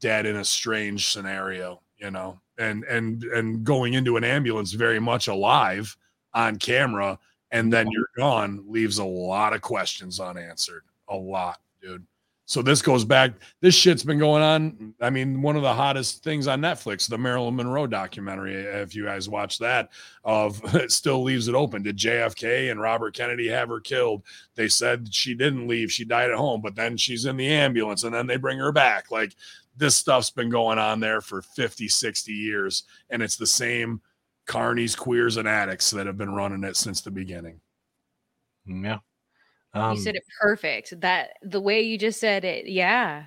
[0.00, 5.00] dead in a strange scenario, you know, and and and going into an ambulance very
[5.00, 5.96] much alive
[6.34, 7.18] on camera,
[7.50, 10.82] and then you're gone leaves a lot of questions unanswered.
[11.08, 12.06] A lot, dude.
[12.44, 13.34] So this goes back.
[13.60, 14.94] This shit's been going on.
[15.00, 18.54] I mean, one of the hottest things on Netflix, the Marilyn Monroe documentary.
[18.54, 19.90] If you guys watch that,
[20.24, 21.82] of it still leaves it open.
[21.82, 24.22] Did JFK and Robert Kennedy have her killed?
[24.56, 25.92] They said she didn't leave.
[25.92, 28.72] She died at home, but then she's in the ambulance, and then they bring her
[28.72, 29.10] back.
[29.10, 29.34] Like
[29.76, 34.00] this stuff's been going on there for 50, 60 years, and it's the same
[34.46, 37.60] carnies, queers, and addicts that have been running it since the beginning.
[38.68, 38.98] Mm, yeah.
[39.74, 41.00] Um, you said it perfect.
[41.00, 43.26] That the way you just said it, yeah.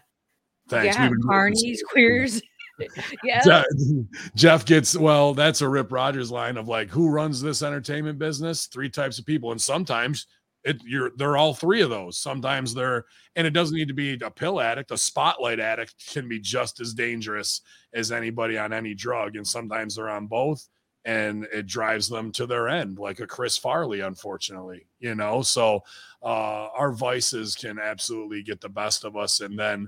[0.69, 0.95] Thanks.
[0.95, 2.41] Yeah, carnies, queers.
[3.23, 3.41] yeah.
[3.43, 3.65] Jeff,
[4.36, 5.34] Jeff gets well.
[5.34, 8.67] That's a Rip Rogers line of like, who runs this entertainment business?
[8.67, 10.27] Three types of people, and sometimes
[10.63, 12.17] it you're they're all three of those.
[12.17, 13.05] Sometimes they're,
[13.36, 14.91] and it doesn't need to be a pill addict.
[14.91, 17.62] A spotlight addict can be just as dangerous
[17.93, 20.67] as anybody on any drug, and sometimes they're on both
[21.05, 25.43] and it drives them to their end, like a Chris Farley, unfortunately, you know.
[25.43, 25.83] So
[26.23, 29.39] uh, our vices can absolutely get the best of us.
[29.39, 29.87] And then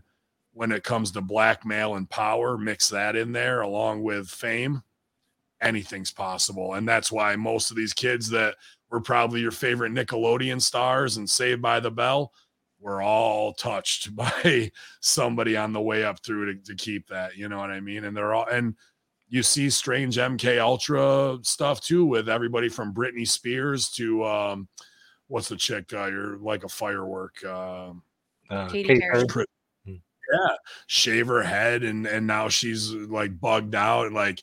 [0.54, 4.84] when it comes to blackmail and power, mix that in there along with fame,
[5.60, 6.76] anything's possible.
[6.76, 8.56] And that's why most of these kids that
[8.92, 12.32] were probably your favorite Nickelodeon stars and Saved by the Bell
[12.80, 17.36] were all touched by somebody on the way up through to, to keep that.
[17.36, 18.04] You know what I mean?
[18.04, 18.76] And they're all, and,
[19.30, 24.68] you see strange MK Ultra stuff too with everybody from Britney Spears to um,
[25.28, 25.94] what's the chick?
[25.94, 27.36] Uh, you're like a firework.
[27.46, 27.92] Uh,
[28.50, 29.26] uh, Katy Perry.
[29.86, 29.96] Hmm.
[30.32, 30.56] Yeah,
[30.88, 34.12] shave her head and and now she's like bugged out.
[34.12, 34.42] Like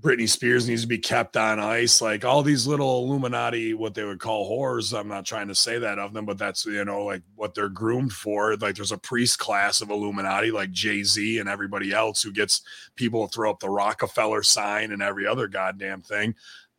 [0.00, 2.00] Britney Spears needs to be kept on ice.
[2.00, 4.96] Like all these little Illuminati, what they would call whores.
[4.96, 7.68] I'm not trying to say that of them, but that's you know like what they're
[7.68, 8.56] groomed for.
[8.56, 12.62] Like there's a priest class of Illuminati, like Jay Z and everybody else who gets
[12.94, 16.34] people to throw up the Rockefeller sign and every other goddamn thing.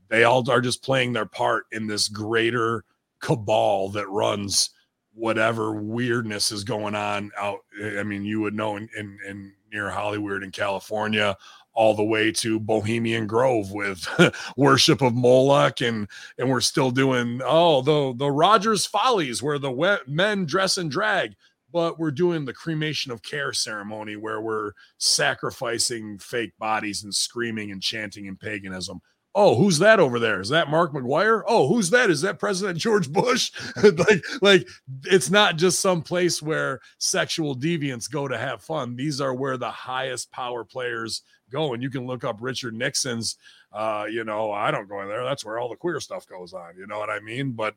[0.07, 2.85] They all are just playing their part in this greater
[3.19, 4.69] cabal that runs
[5.13, 7.59] whatever weirdness is going on out.
[7.83, 11.35] I mean, you would know in, in, in near Hollywood in California
[11.73, 14.07] all the way to Bohemian Grove with
[14.57, 19.99] worship of Moloch, and and we're still doing oh the the Rogers Follies where the
[20.07, 21.35] men dress in drag,
[21.71, 27.71] but we're doing the cremation of care ceremony where we're sacrificing fake bodies and screaming
[27.71, 29.01] and chanting in paganism.
[29.35, 30.41] Oh, who's that over there?
[30.41, 31.43] Is that Mark McGwire?
[31.47, 32.09] Oh, who's that?
[32.09, 33.51] Is that President George Bush?
[33.83, 34.67] like, like
[35.05, 38.95] it's not just some place where sexual deviants go to have fun.
[38.95, 41.73] These are where the highest power players go.
[41.73, 43.37] And you can look up Richard Nixon's.
[43.71, 45.23] Uh, you know, I don't go in there.
[45.23, 46.75] That's where all the queer stuff goes on.
[46.77, 47.51] You know what I mean?
[47.51, 47.75] But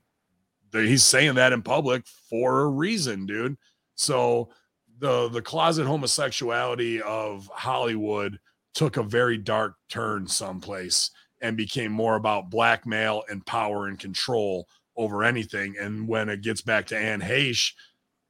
[0.73, 3.57] he's saying that in public for a reason, dude.
[3.95, 4.51] So
[4.99, 8.39] the the closet homosexuality of Hollywood
[8.75, 11.11] took a very dark turn someplace
[11.43, 15.75] and became more about blackmail and power and control over anything.
[15.79, 17.73] And when it gets back to Anne Heche,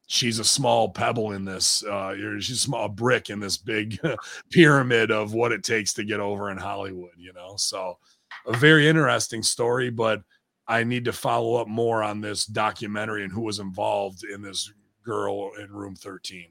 [0.07, 1.85] she's a small pebble in this.
[1.85, 3.99] Uh, she's a small brick in this big
[4.51, 7.13] pyramid of what it takes to get over in Hollywood.
[7.17, 7.99] You know, so
[8.47, 10.23] a very interesting story, but.
[10.69, 14.73] I need to follow up more on this documentary and who was involved in this
[15.05, 16.47] girl in room 13.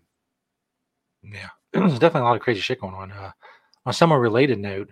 [1.24, 3.12] Yeah, there's definitely a lot of crazy shit going on.
[3.12, 3.32] Uh,
[3.86, 4.92] on somewhat related note,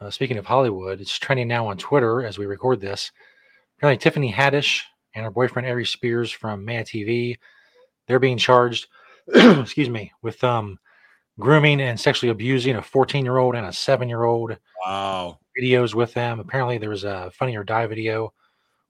[0.00, 3.10] uh, speaking of Hollywood, it's trending now on Twitter as we record this.
[3.78, 4.82] Apparently, Tiffany Haddish
[5.14, 7.38] and her boyfriend Aries Spears from Mad TV,
[8.06, 8.88] they're being charged,
[9.34, 10.78] excuse me, with um,
[11.38, 14.56] grooming and sexually abusing a 14 year old and a seven year old.
[14.84, 15.38] Wow.
[15.60, 16.40] Videos with them.
[16.40, 18.32] Apparently, there was a Funny or Die video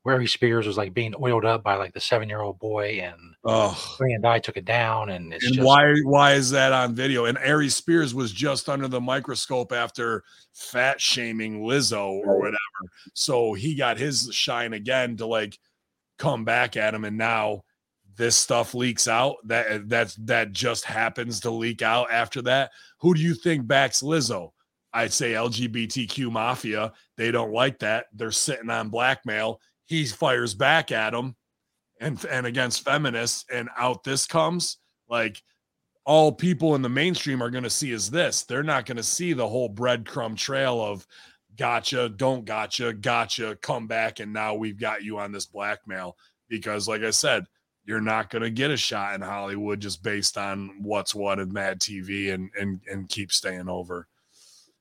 [0.07, 3.01] where he Spears was like being oiled up by like the seven year old boy,
[3.03, 5.11] and oh, Funny and Die took it down.
[5.11, 7.25] And it's and just why why is that on video?
[7.25, 12.57] And Ari Spears was just under the microscope after fat shaming Lizzo or whatever.
[13.15, 15.59] So he got his shine again to like
[16.19, 17.63] come back at him, and now
[18.17, 19.37] this stuff leaks out.
[19.45, 22.71] That uh, that's that just happens to leak out after that.
[23.01, 24.51] Who do you think backs Lizzo?
[24.93, 26.93] I'd say LGBTQ mafia.
[27.17, 28.07] They don't like that.
[28.15, 29.61] They're sitting on blackmail.
[29.85, 31.37] He fires back at them
[32.01, 34.79] and and against feminists, and out this comes.
[35.09, 35.43] Like
[36.05, 38.45] all people in the mainstream are going to see is this.
[38.45, 41.07] They're not going to see the whole breadcrumb trail of
[41.57, 46.17] gotcha, don't gotcha, gotcha, come back, and now we've got you on this blackmail.
[46.49, 47.45] Because, like I said,
[47.87, 51.81] you're not going to get a shot in Hollywood just based on what's what Mad
[51.81, 54.09] TV and and and keep staying over.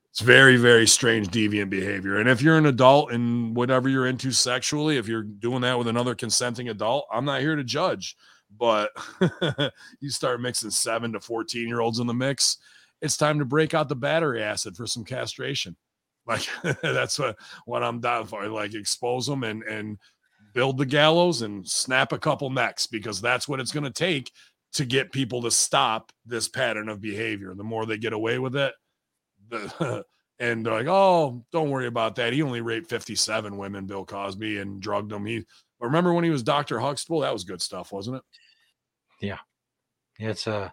[0.10, 2.18] It's very very strange deviant behavior.
[2.18, 5.88] And if you're an adult and whatever you're into sexually, if you're doing that with
[5.88, 8.18] another consenting adult, I'm not here to judge.
[8.58, 8.92] But
[10.00, 12.58] you start mixing 7 to 14 year olds in the mix,
[13.02, 15.76] it's time to break out the battery acid for some castration.
[16.26, 16.48] Like
[16.82, 18.48] that's what what I'm down for.
[18.48, 19.98] Like expose them and and
[20.56, 24.32] build the gallows and snap a couple necks because that's what it's going to take
[24.74, 27.54] to get people to stop this pattern of behavior.
[27.54, 28.74] The more they get away with it,
[29.50, 30.04] the
[30.40, 32.34] and they're like, oh, don't worry about that.
[32.34, 35.26] He only raped 57 women, Bill Cosby, and drugged them.
[35.26, 35.46] He
[35.80, 36.80] remember when he was Dr.
[36.80, 37.20] Huxtable?
[37.20, 38.24] That was good stuff, wasn't it?
[39.22, 39.40] Yeah,
[40.20, 40.70] it's uh,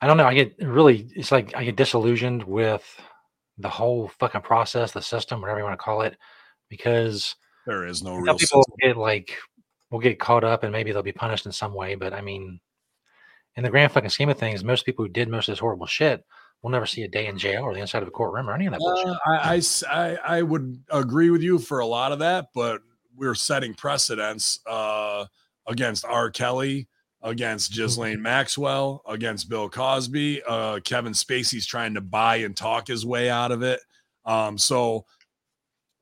[0.00, 0.26] I don't know.
[0.26, 2.84] I get really, it's like I get disillusioned with
[3.58, 6.16] the whole fucking process, the system, whatever you want to call it,
[6.68, 7.34] because
[7.66, 8.74] There is no real people system.
[8.80, 9.36] get like
[9.90, 11.94] will get caught up and maybe they'll be punished in some way.
[11.94, 12.60] But I mean,
[13.56, 15.86] in the grand fucking scheme of things, most people who did most of this horrible
[15.86, 16.24] shit
[16.62, 18.66] will never see a day in jail or the inside of a courtroom or any
[18.66, 19.06] of that bullshit.
[19.08, 22.80] Uh, I, I- I would agree with you for a lot of that, but
[23.16, 25.26] we're setting precedents uh,
[25.68, 26.30] against R.
[26.30, 26.88] Kelly,
[27.22, 30.42] against Ghislaine Maxwell, against Bill Cosby.
[30.46, 33.80] Uh, Kevin Spacey's trying to buy and talk his way out of it.
[34.24, 35.04] Um, so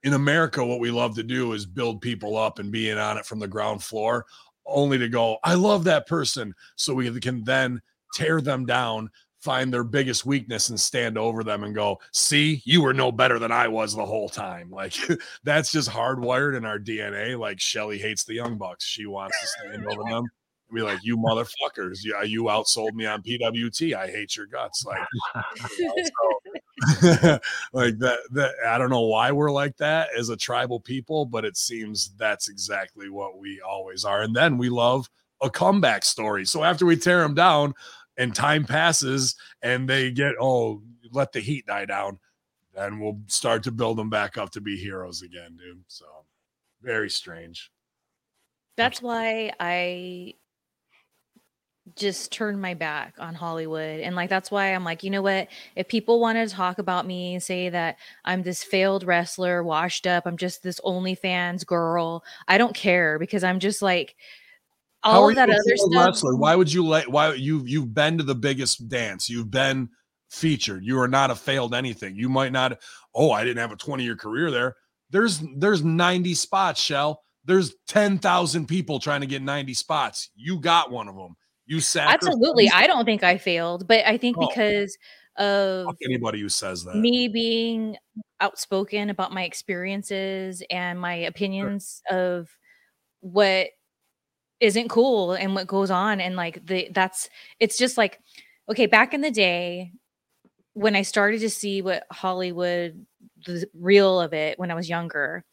[0.04, 3.26] in America, what we love to do is build people up and being on it
[3.26, 4.26] from the ground floor,
[4.66, 6.54] only to go, I love that person.
[6.76, 7.80] So we can then
[8.14, 9.10] tear them down,
[9.40, 13.38] find their biggest weakness and stand over them and go, see, you were no better
[13.38, 14.70] than I was the whole time.
[14.82, 14.94] Like
[15.44, 17.38] that's just hardwired in our DNA.
[17.38, 18.84] Like Shelly hates the Young Bucks.
[18.84, 20.24] She wants to stand over them.
[20.68, 21.98] and Be like, you motherfuckers.
[22.04, 23.94] yeah, you outsold me on PWT.
[23.94, 24.84] I hate your guts.
[24.84, 25.00] Like,
[25.78, 26.60] you know, so-
[27.73, 31.45] like that, that I don't know why we're like that as a tribal people, but
[31.45, 34.23] it seems that's exactly what we always are.
[34.23, 35.09] And then we love
[35.42, 36.45] a comeback story.
[36.45, 37.75] So after we tear them down
[38.16, 42.18] and time passes and they get, oh, let the heat die down,
[42.75, 45.83] then we'll start to build them back up to be heroes again, dude.
[45.89, 46.07] So
[46.83, 47.70] very strange.
[48.76, 50.35] That's why I
[51.97, 54.01] just turned my back on Hollywood.
[54.01, 55.49] And like that's why I'm like, you know what?
[55.74, 60.07] If people want to talk about me and say that I'm this failed wrestler, washed
[60.07, 64.14] up, I'm just this OnlyFans girl, I don't care because I'm just like
[65.03, 66.07] all of that other stuff.
[66.07, 66.37] wrestler?
[66.37, 67.09] Why would you let?
[67.09, 69.28] Why you you've been to the biggest dance?
[69.28, 69.89] You've been
[70.30, 70.85] featured.
[70.85, 72.16] You are not a failed anything.
[72.16, 72.78] You might not.
[73.14, 74.76] Oh, I didn't have a twenty year career there.
[75.11, 76.80] There's there's ninety spots.
[76.80, 77.22] Shell.
[77.45, 80.30] There's ten thousand people trying to get ninety spots.
[80.37, 81.35] You got one of them.
[81.66, 82.26] You sacrificed.
[82.26, 82.70] Absolutely.
[82.70, 84.48] I don't think I failed, but I think Oh.
[84.48, 84.96] because
[85.36, 86.96] of anybody who says that.
[86.96, 87.96] me being
[88.40, 92.50] outspoken about my experiences and my opinions of
[93.20, 93.68] what
[94.60, 98.20] isn't cool and what goes on and like the that's it's just like
[98.68, 99.90] okay back in the day
[100.74, 103.06] when i started to see what hollywood
[103.46, 105.44] the real of it when i was younger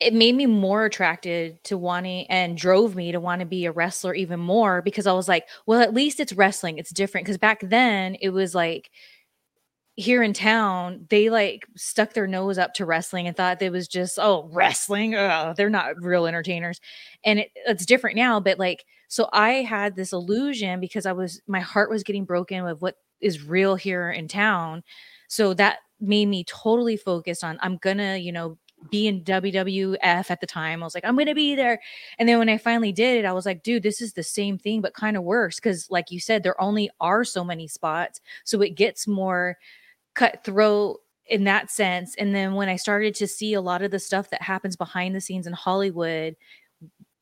[0.00, 3.72] it made me more attracted to wanting and drove me to want to be a
[3.72, 6.78] wrestler even more because I was like, well, at least it's wrestling.
[6.78, 7.24] It's different.
[7.24, 8.90] Because back then it was like
[9.96, 13.88] here in town, they like stuck their nose up to wrestling and thought it was
[13.88, 15.10] just, oh, wrestling.
[15.10, 16.80] They're not real entertainers.
[17.24, 18.38] And it, it's different now.
[18.38, 22.62] But like, so I had this illusion because I was, my heart was getting broken
[22.62, 24.84] with what is real here in town.
[25.26, 28.56] So that made me totally focused on, I'm gonna, you know,
[28.90, 30.82] be in WWF at the time.
[30.82, 31.80] I was like, I'm gonna be there.
[32.18, 34.58] And then when I finally did it, I was like, dude, this is the same
[34.58, 35.58] thing, but kind of worse.
[35.60, 38.20] Cause like you said, there only are so many spots.
[38.44, 39.58] So it gets more
[40.14, 42.14] cutthroat in that sense.
[42.16, 45.14] And then when I started to see a lot of the stuff that happens behind
[45.14, 46.36] the scenes in Hollywood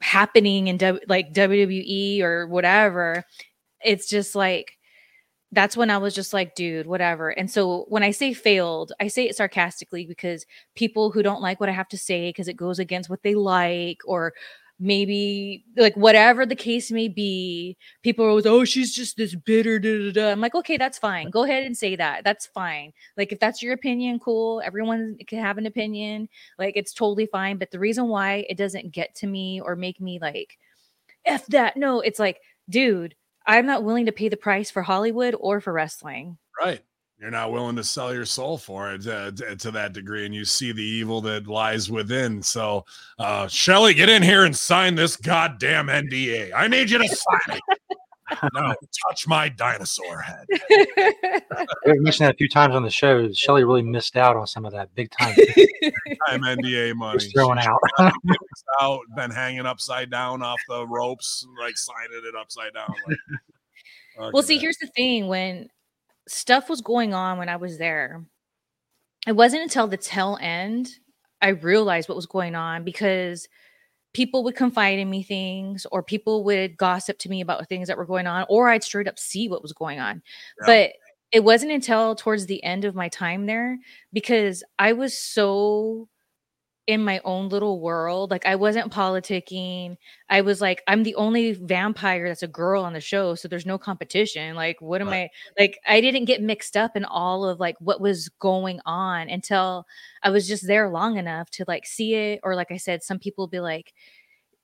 [0.00, 3.24] happening in w- like WWE or whatever,
[3.84, 4.75] it's just like
[5.52, 7.30] that's when I was just like, dude, whatever.
[7.30, 10.44] And so when I say failed, I say it sarcastically because
[10.74, 13.34] people who don't like what I have to say because it goes against what they
[13.34, 14.34] like or
[14.78, 19.78] maybe like whatever the case may be, people are always, oh, she's just this bitter.
[19.78, 20.30] Da, da, da.
[20.32, 21.30] I'm like, okay, that's fine.
[21.30, 22.24] Go ahead and say that.
[22.24, 22.92] That's fine.
[23.16, 24.60] Like, if that's your opinion, cool.
[24.64, 26.28] Everyone can have an opinion.
[26.58, 27.56] Like, it's totally fine.
[27.56, 30.58] But the reason why it doesn't get to me or make me like,
[31.24, 33.14] F that, no, it's like, dude,
[33.46, 36.38] I'm not willing to pay the price for Hollywood or for wrestling.
[36.60, 36.82] Right.
[37.18, 40.34] You're not willing to sell your soul for it uh, to, to that degree, and
[40.34, 42.42] you see the evil that lies within.
[42.42, 42.84] So,
[43.18, 46.52] uh, Shelly, get in here and sign this goddamn NDA.
[46.54, 47.78] I need you to sign it.
[48.54, 48.74] no,
[49.08, 50.46] touch my dinosaur head.
[51.86, 53.30] We've mentioned that a few times on the show.
[53.32, 55.34] Shelly really missed out on some of that big time.
[56.28, 57.18] Time NDA money.
[57.18, 58.12] Just throwing She- out.
[58.80, 62.92] out, been hanging upside down off the ropes, like signing it upside down.
[63.06, 63.18] Like,
[64.32, 65.68] well, see, here's the thing when
[66.28, 68.24] stuff was going on when I was there,
[69.26, 70.88] it wasn't until the tail end
[71.40, 73.46] I realized what was going on because
[74.16, 77.98] people would confide in me things or people would gossip to me about things that
[77.98, 80.22] were going on or I'd straight up see what was going on.
[80.62, 80.66] Yeah.
[80.66, 80.92] But
[81.32, 83.78] it wasn't until towards the end of my time there
[84.14, 86.08] because I was so
[86.86, 88.30] in my own little world.
[88.30, 89.96] Like I wasn't politicking.
[90.30, 93.66] I was like, I'm the only vampire that's a girl on the show, so there's
[93.66, 94.54] no competition.
[94.54, 95.78] Like, what am I like?
[95.86, 99.86] I didn't get mixed up in all of like what was going on until
[100.22, 102.40] I was just there long enough to like see it.
[102.44, 103.92] Or like I said, some people be like,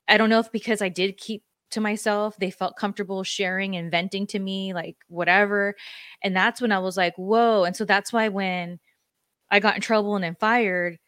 [0.09, 1.43] I don't know if because I did keep
[1.73, 5.75] to myself, they felt comfortable sharing and venting to me, like whatever.
[6.23, 7.65] And that's when I was like, whoa.
[7.65, 8.79] And so that's why when
[9.51, 10.99] I got in trouble and then fired,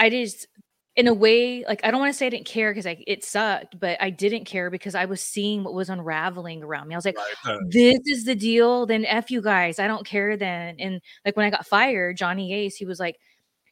[0.00, 0.48] I just
[0.96, 3.22] in a way like I don't want to say I didn't care because I it
[3.22, 6.94] sucked, but I didn't care because I was seeing what was unraveling around me.
[6.94, 8.86] I was like, Right, this is the deal.
[8.86, 9.78] Then F you guys.
[9.78, 10.76] I don't care then.
[10.80, 13.16] And like when I got fired, Johnny Ace, he was like,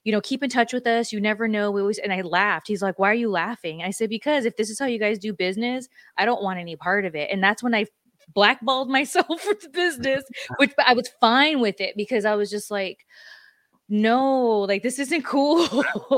[0.05, 1.13] you know, keep in touch with us.
[1.13, 1.71] You never know.
[1.71, 2.69] We always and I laughed.
[2.69, 3.83] He's like, Why are you laughing?
[3.83, 6.77] I said, Because if this is how you guys do business, I don't want any
[6.77, 7.31] part of it.
[7.33, 7.87] And that's when I
[8.35, 10.25] blackballed myself for the business,
[10.59, 13.07] which I was fine with it because I was just like,
[13.89, 15.67] no, like this isn't cool.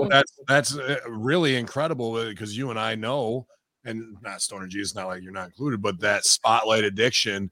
[0.09, 3.47] that's that's uh, really incredible because you and I know,
[3.85, 7.51] and not Stoner G, it's not like you're not included, but that spotlight addiction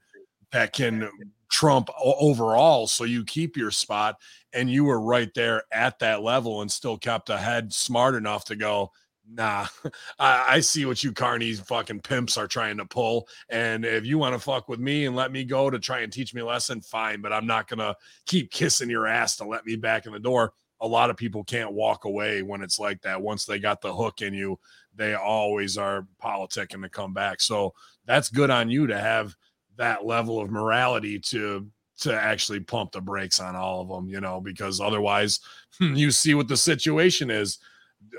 [0.52, 1.08] that can
[1.50, 2.86] trump overall.
[2.86, 4.16] So you keep your spot,
[4.52, 8.56] and you were right there at that level and still kept ahead, smart enough to
[8.56, 8.90] go.
[9.30, 9.66] Nah,
[10.18, 13.28] I, I see what you carny fucking pimps are trying to pull.
[13.48, 16.12] And if you want to fuck with me and let me go to try and
[16.12, 17.20] teach me a lesson, fine.
[17.20, 17.94] But I'm not gonna
[18.26, 21.44] keep kissing your ass to let me back in the door a lot of people
[21.44, 23.20] can't walk away when it's like that.
[23.20, 24.58] Once they got the hook in you,
[24.94, 27.40] they always are politicking to come back.
[27.40, 27.74] So
[28.06, 29.34] that's good on you to have
[29.76, 31.66] that level of morality to
[32.00, 35.40] to actually pump the brakes on all of them, you know, because otherwise
[35.80, 37.58] you see what the situation is.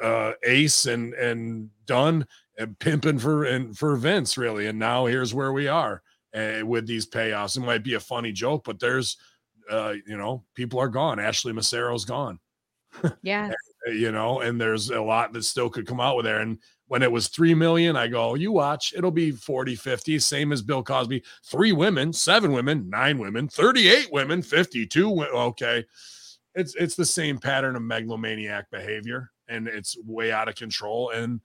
[0.01, 2.25] Uh Ace and and Dunn
[2.57, 4.67] and pimping for and for Vince really.
[4.67, 6.01] And now here's where we are
[6.35, 7.57] uh, with these payoffs.
[7.57, 9.17] It might be a funny joke, but there's
[9.69, 11.19] uh, you know, people are gone.
[11.19, 12.39] Ashley Massaro's gone
[13.21, 13.51] yeah.
[13.87, 16.39] you know, and there's a lot that still could come out with there.
[16.39, 16.57] And
[16.87, 20.63] when it was 3 million, I go, you watch, it'll be 40, 50, same as
[20.63, 21.23] Bill Cosby.
[21.45, 25.07] Three women, seven women, nine women, 38 women, 52.
[25.07, 25.85] wo- Okay.
[26.55, 31.09] It's it's the same pattern of megalomaniac behavior and it's way out of control.
[31.09, 31.41] And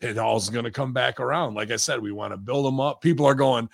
[0.00, 1.54] it all's gonna come back around.
[1.54, 3.00] Like I said, we want to build them up.
[3.00, 3.68] People are going,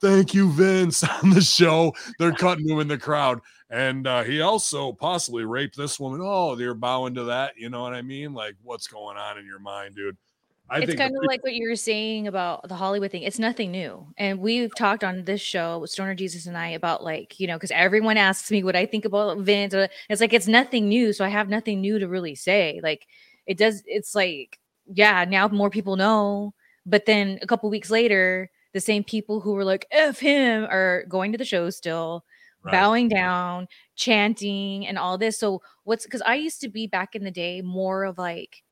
[0.00, 1.94] thank you, Vince, on the show.
[2.18, 3.40] They're cutting him in the crowd.
[3.68, 6.20] And uh, he also possibly raped this woman.
[6.22, 7.54] Oh, they're bowing to that.
[7.56, 8.32] You know what I mean?
[8.32, 10.16] Like, what's going on in your mind, dude?
[10.68, 13.22] I it's kind of like what you were saying about the Hollywood thing.
[13.22, 14.08] It's nothing new.
[14.18, 17.54] And we've talked on this show with Stoner Jesus and I about like, you know,
[17.54, 19.74] because everyone asks me what I think about Vince.
[19.74, 21.12] Uh, it's like it's nothing new.
[21.12, 22.80] So I have nothing new to really say.
[22.82, 23.06] Like
[23.46, 24.58] it does, it's like,
[24.92, 26.52] yeah, now more people know.
[26.84, 31.04] But then a couple weeks later, the same people who were like, F him are
[31.08, 32.24] going to the show still,
[32.64, 32.72] Right.
[32.72, 35.38] bowing down, chanting, and all this.
[35.38, 38.64] So what's because I used to be back in the day more of like,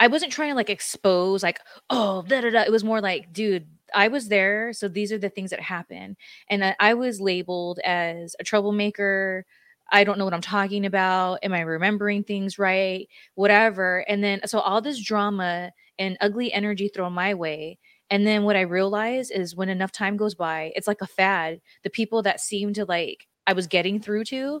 [0.00, 2.62] I wasn't trying to like expose like, oh, da da da.
[2.62, 6.16] It was more like, dude, I was there, so these are the things that happen,
[6.48, 9.44] and I, I was labeled as a troublemaker.
[9.92, 11.40] I don't know what I'm talking about.
[11.42, 13.08] Am I remembering things right?
[13.34, 14.04] Whatever.
[14.08, 17.78] And then so all this drama and ugly energy thrown my way.
[18.08, 21.60] And then what I realize is when enough time goes by, it's like a fad.
[21.84, 24.60] The people that seem to like I was getting through to,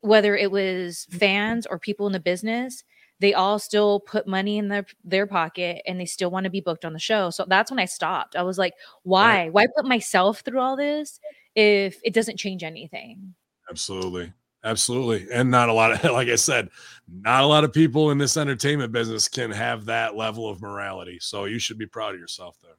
[0.00, 1.18] whether it was mm.
[1.18, 2.84] fans or people in the business,
[3.24, 6.60] they all still put money in their their pocket and they still want to be
[6.60, 7.30] booked on the show.
[7.30, 8.36] So that's when I stopped.
[8.36, 9.48] I was like, why?
[9.48, 11.18] Why put myself through all this
[11.54, 13.34] if it doesn't change anything?
[13.70, 14.30] Absolutely.
[14.62, 15.26] Absolutely.
[15.32, 16.68] And not a lot of, like I said,
[17.08, 21.18] not a lot of people in this entertainment business can have that level of morality.
[21.20, 22.76] So you should be proud of yourself there.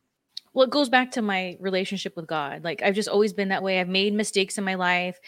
[0.53, 3.63] well it goes back to my relationship with god like i've just always been that
[3.63, 5.19] way i've made mistakes in my life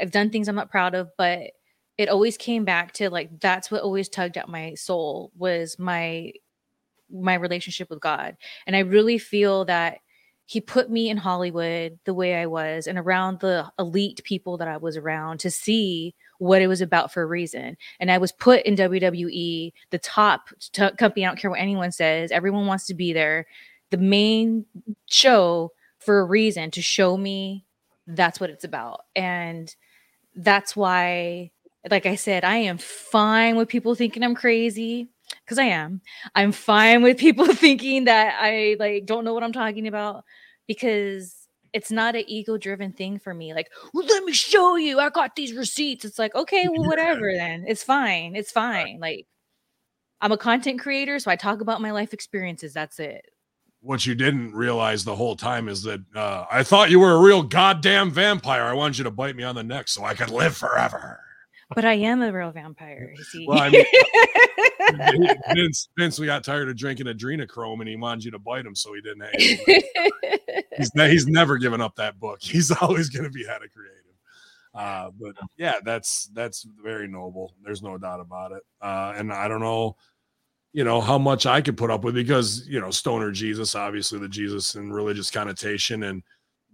[0.00, 1.50] i've done things i'm not proud of but
[1.98, 6.32] it always came back to like that's what always tugged at my soul was my
[7.10, 8.36] my relationship with god.
[8.66, 9.98] And i really feel that
[10.48, 14.68] he put me in hollywood the way i was and around the elite people that
[14.68, 17.76] i was around to see what it was about for a reason.
[18.00, 21.92] And i was put in wwe the top t- company i don't care what anyone
[21.92, 23.46] says everyone wants to be there.
[23.90, 24.66] The main
[25.06, 27.64] show for a reason to show me
[28.06, 29.02] that's what it's about.
[29.14, 29.74] And
[30.34, 31.50] that's why,
[31.90, 35.08] like I said, I am fine with people thinking I'm crazy
[35.44, 36.00] because I am.
[36.34, 40.24] I'm fine with people thinking that I like don't know what I'm talking about
[40.66, 43.52] because it's not an ego driven thing for me.
[43.54, 44.98] Like, well, let me show you.
[44.98, 46.04] I got these receipts.
[46.04, 47.64] It's like, okay, well, whatever then.
[47.68, 48.34] It's fine.
[48.34, 48.98] It's fine.
[49.00, 49.26] Like,
[50.20, 52.72] I'm a content creator, so I talk about my life experiences.
[52.72, 53.26] That's it.
[53.80, 57.20] What you didn't realize the whole time is that uh, I thought you were a
[57.20, 58.62] real goddamn vampire.
[58.62, 61.20] I wanted you to bite me on the neck so I could live forever.
[61.74, 63.12] But I am a real vampire.
[63.16, 63.46] You see.
[63.46, 63.84] Well, I mean,
[65.54, 68.74] Vince, Vince, we got tired of drinking adrenochrome and he wanted you to bite him
[68.74, 69.82] so he didn't hang.
[70.76, 72.38] he's, ne- he's never given up that book.
[72.42, 74.02] He's always going to be head of creative.
[74.74, 77.54] Uh, but yeah, that's that's very noble.
[77.64, 78.62] There's no doubt about it.
[78.80, 79.96] Uh, and I don't know,
[80.74, 84.18] you know, how much I could put up with because you know, stoner Jesus, obviously
[84.18, 86.22] the Jesus and religious connotation, and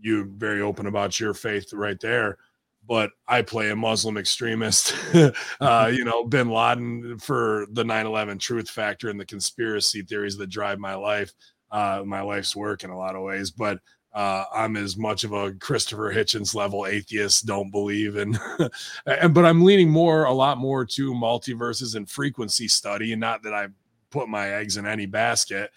[0.01, 2.39] you very open about your faith right there.
[2.87, 4.95] But I play a Muslim extremist,
[5.61, 10.49] uh, you know, Bin Laden for the 9/11 truth factor and the conspiracy theories that
[10.49, 11.33] drive my life,
[11.71, 13.51] uh, my life's work in a lot of ways.
[13.51, 13.79] But
[14.15, 18.39] uh, I'm as much of a Christopher Hitchens level atheist, don't believe in,
[19.07, 23.13] and but I'm leaning more, a lot more to multiverses and frequency study.
[23.13, 23.69] And not that I
[24.11, 25.71] put my eggs in any basket,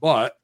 [0.00, 0.34] but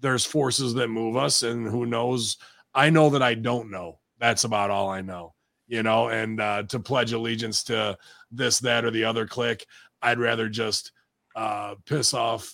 [0.00, 2.36] there's forces that move us, and who knows?
[2.74, 3.98] I know that I don't know.
[4.18, 5.34] That's about all I know,
[5.68, 6.08] you know.
[6.08, 7.96] And uh, to pledge allegiance to
[8.30, 9.66] this, that, or the other clique,
[10.00, 10.92] I'd rather just
[11.34, 12.52] uh, piss off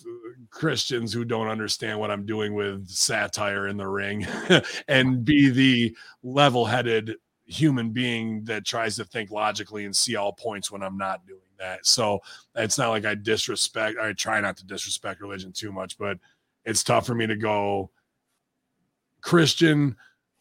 [0.50, 4.26] Christians who don't understand what I'm doing with satire in the ring
[4.88, 10.32] and be the level headed human being that tries to think logically and see all
[10.32, 11.86] points when I'm not doing that.
[11.86, 12.20] So
[12.54, 16.18] it's not like I disrespect, I try not to disrespect religion too much, but
[16.64, 17.90] it's tough for me to go
[19.22, 19.96] Christian,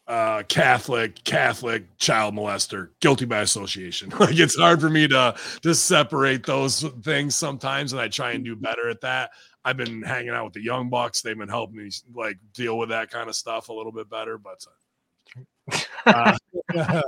[0.08, 4.08] uh, Catholic, Catholic, child molester, guilty by association.
[4.20, 8.44] like it's hard for me to to separate those things sometimes, and I try and
[8.44, 9.30] do better at that.
[9.64, 12.88] I've been hanging out with the young bucks; they've been helping me like deal with
[12.88, 14.38] that kind of stuff a little bit better.
[14.38, 14.64] But
[16.06, 17.02] uh,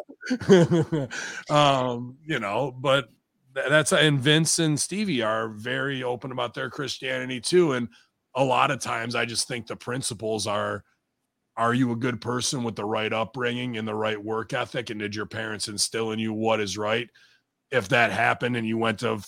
[1.50, 3.08] um, you know, but
[3.54, 7.88] that's and Vince and Stevie are very open about their Christianity too, and
[8.34, 10.84] a lot of times I just think the principles are
[11.60, 14.88] are you a good person with the right upbringing and the right work ethic?
[14.88, 17.06] And did your parents instill in you what is right?
[17.70, 19.20] If that happened and you went to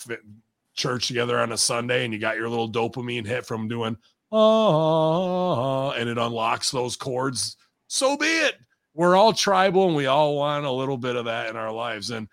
[0.74, 3.94] church together on a sunday and you got your little dopamine hit from doing
[4.32, 7.58] oh and it unlocks those chords
[7.88, 8.54] so be it.
[8.94, 12.10] We're all tribal and we all want a little bit of that in our lives.
[12.10, 12.26] And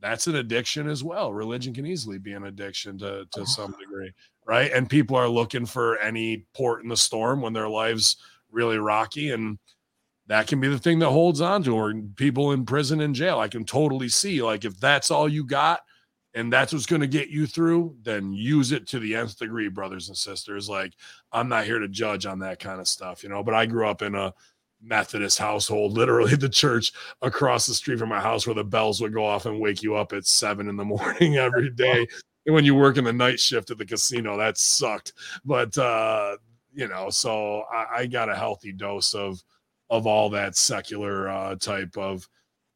[0.00, 1.34] that's an addiction as well.
[1.34, 3.44] Religion can easily be an addiction to to uh-huh.
[3.44, 4.12] some degree
[4.46, 4.72] right?
[4.72, 8.16] And people are looking for any port in the storm when their lives
[8.52, 9.58] really rocky and
[10.26, 13.38] that can be the thing that holds on to or people in prison and jail.
[13.38, 15.80] I can totally see like if that's all you got
[16.34, 19.68] and that's what's going to get you through, then use it to the nth degree,
[19.68, 20.68] brothers and sisters.
[20.68, 20.94] Like
[21.32, 23.86] I'm not here to judge on that kind of stuff, you know, but I grew
[23.86, 24.32] up in a
[24.82, 29.12] Methodist household, literally the church across the street from my house where the bells would
[29.12, 32.06] go off and wake you up at seven in the morning every day.
[32.46, 35.12] And when you work in the night shift at the casino, that sucked.
[35.44, 36.36] But uh,
[36.74, 39.42] you know, so I, I got a healthy dose of
[39.90, 42.26] of all that secular uh, type of,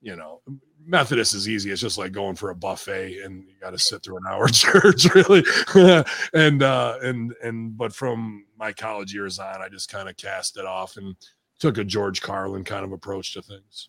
[0.03, 0.43] you know,
[0.85, 1.71] Methodist is easy.
[1.71, 4.49] It's just like going for a buffet and you got to sit through an hour
[4.49, 5.45] church, really.
[6.35, 10.59] and uh, and and but from my college years on, I just kind of cast
[10.59, 11.17] it off and
[11.59, 13.89] took a George Carlin kind of approach to things.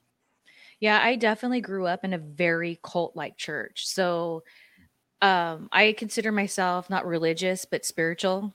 [0.80, 3.86] Yeah, I definitely grew up in a very cult like church.
[3.88, 4.44] So
[5.22, 8.54] um I consider myself not religious but spiritual.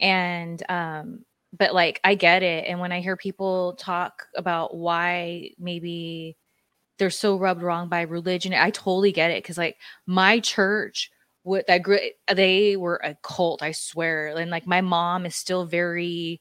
[0.00, 1.24] And um
[1.56, 6.36] but like I get it and when I hear people talk about why maybe
[6.98, 9.76] they're so rubbed wrong by religion, I totally get it cuz like
[10.06, 11.10] my church
[11.42, 11.98] what that grew
[12.32, 14.28] they were a cult, I swear.
[14.36, 16.40] And like my mom is still very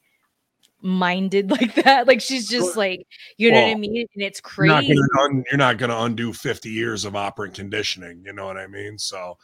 [0.82, 2.08] minded like that.
[2.08, 4.08] Like she's just like, you know well, what I mean?
[4.14, 4.86] And it's crazy.
[4.88, 8.58] You're not, gonna, you're not gonna undo 50 years of operant conditioning, you know what
[8.58, 8.97] I mean?
[8.97, 9.38] So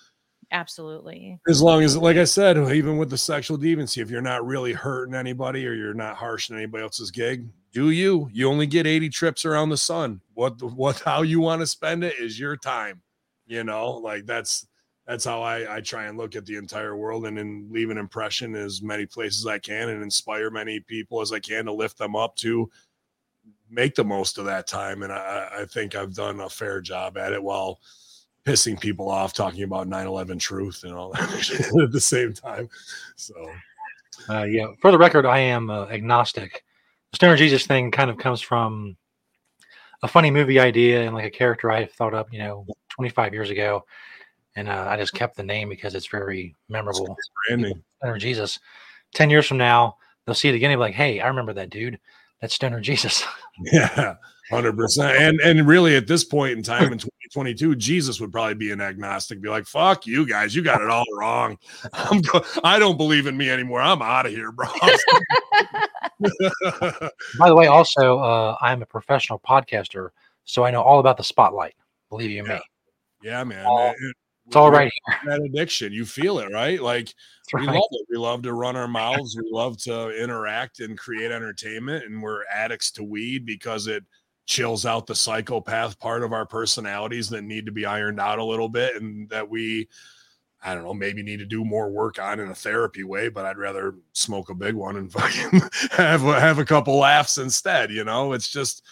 [0.53, 1.39] absolutely.
[1.49, 4.71] As long as like I said, even with the sexual deviancy, if you're not really
[4.71, 8.29] hurting anybody or you're not harsh on anybody else's gig, do you.
[8.31, 10.21] You only get 80 trips around the sun.
[10.35, 13.01] What what how you want to spend it is your time.
[13.45, 14.65] You know, like that's
[15.05, 17.97] that's how I, I try and look at the entire world and then leave an
[17.97, 21.97] impression as many places I can and inspire many people as I can to lift
[21.97, 22.69] them up to
[23.69, 25.03] make the most of that time.
[25.03, 27.79] And I, I think I've done a fair job at it while
[28.45, 32.69] pissing people off talking about 9-11 truth and all that at the same time.
[33.15, 33.33] So
[34.29, 36.63] uh, yeah, for the record, I am uh, agnostic.
[37.11, 38.97] The Stoner Jesus thing kind of comes from
[40.01, 43.49] a funny movie idea and like a character I thought up, you know, 25 years
[43.49, 43.85] ago
[44.55, 47.17] and uh, I just kept the name because it's very memorable.
[47.97, 48.59] Stoner Jesus.
[49.13, 51.69] Ten years from now, they'll see it again and be like, "Hey, I remember that
[51.69, 51.99] dude.
[52.41, 53.23] That's Stoner Jesus."
[53.71, 54.15] Yeah,
[54.49, 55.15] hundred percent.
[55.15, 56.97] And and really, at this point in time in
[57.33, 60.89] 2022, Jesus would probably be an agnostic, be like, "Fuck you guys, you got it
[60.89, 61.57] all wrong.
[61.93, 63.81] I'm go- I don't believe in me anymore.
[63.81, 64.67] I'm out of here, bro."
[67.39, 70.09] By the way, also, uh, I'm a professional podcaster,
[70.45, 71.73] so I know all about the spotlight.
[72.09, 72.53] Believe you yeah.
[72.53, 72.61] me.
[73.23, 73.65] Yeah, man.
[73.65, 73.93] Uh,
[74.45, 75.19] it's all right here.
[75.25, 76.81] That addiction, you feel it, right?
[76.81, 77.13] Like
[77.51, 77.61] right.
[77.61, 78.07] we love it.
[78.11, 79.35] We love to run our mouths.
[79.35, 84.03] we love to interact and create entertainment, and we're addicts to weed because it
[84.45, 88.43] chills out the psychopath part of our personalities that need to be ironed out a
[88.43, 89.87] little bit, and that we,
[90.63, 93.29] I don't know, maybe need to do more work on in a therapy way.
[93.29, 97.91] But I'd rather smoke a big one and fucking have have a couple laughs instead.
[97.91, 98.83] You know, it's just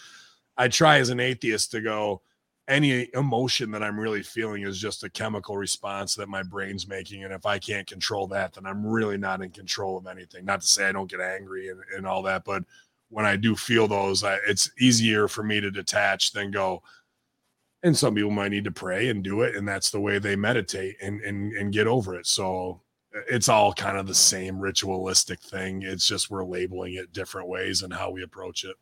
[0.56, 2.22] I try as an atheist to go
[2.68, 7.24] any emotion that I'm really feeling is just a chemical response that my brain's making.
[7.24, 10.44] And if I can't control that, then I'm really not in control of anything.
[10.44, 12.62] Not to say I don't get angry and, and all that, but
[13.12, 16.82] when I do feel those, I, it's easier for me to detach than go.
[17.82, 19.54] And some people might need to pray and do it.
[19.54, 22.26] And that's the way they meditate and, and, and get over it.
[22.26, 22.80] So
[23.28, 25.82] it's all kind of the same ritualistic thing.
[25.82, 28.76] It's just we're labeling it different ways and how we approach it.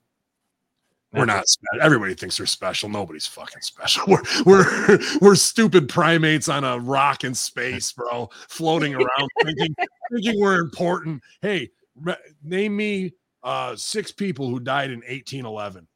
[1.12, 1.82] We're not special.
[1.82, 2.88] Everybody thinks we're special.
[2.88, 4.04] Nobody's fucking special.
[4.08, 9.74] We're we're we're stupid primates on a rock in space, bro, floating around thinking
[10.12, 11.20] thinking we're important.
[11.42, 11.70] Hey,
[12.44, 13.12] name me
[13.42, 15.86] uh six people who died in 1811.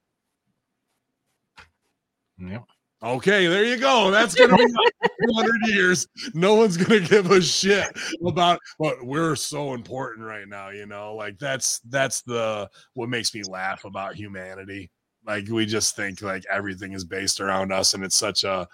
[2.38, 2.58] Yeah.
[3.02, 4.10] Okay, there you go.
[4.10, 6.06] That's gonna be 200 years.
[6.32, 7.86] No one's gonna give a shit
[8.26, 10.70] about, but we're so important right now.
[10.70, 14.90] You know, like that's that's the what makes me laugh about humanity.
[15.26, 18.66] Like we just think like everything is based around us, and it's such a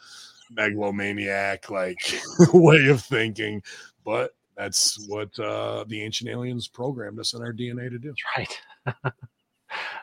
[0.53, 1.99] megalomaniac like
[2.55, 3.63] way of thinking.
[4.05, 4.31] But
[4.61, 8.15] that's what uh, the ancient aliens programmed us in our DNA to do.
[8.37, 8.61] Right.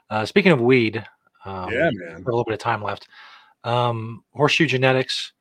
[0.09, 1.05] uh, speaking of weed,
[1.45, 3.07] um, yeah, man, a little bit of time left.
[3.63, 5.33] Um, horseshoe genetics.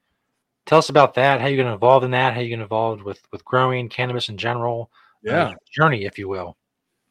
[0.67, 1.41] Tell us about that.
[1.41, 2.35] How you going to evolve in that?
[2.35, 4.91] How you going to evolve with with growing cannabis in general?
[5.23, 6.57] Yeah, uh, journey, if you will.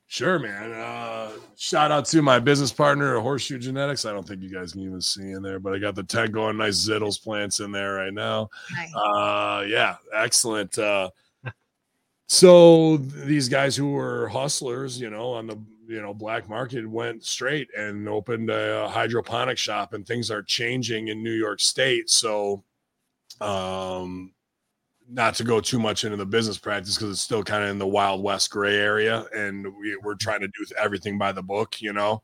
[0.07, 0.73] Sure, man.
[0.73, 4.05] Uh, shout out to my business partner, Horseshoe Genetics.
[4.05, 6.31] I don't think you guys can even see in there, but I got the tent
[6.31, 8.49] going, nice Zittles plants in there right now.
[8.75, 8.93] Nice.
[8.93, 10.77] Uh, yeah, excellent.
[10.77, 11.09] Uh,
[12.27, 15.57] so these guys who were hustlers, you know, on the
[15.87, 21.09] you know black market went straight and opened a hydroponic shop, and things are changing
[21.09, 22.09] in New York State.
[22.09, 22.63] So,
[23.41, 24.33] um,
[25.07, 27.77] not to go too much into the business practice because it's still kind of in
[27.79, 31.81] the wild west gray area and we, are trying to do everything by the book
[31.81, 32.23] you know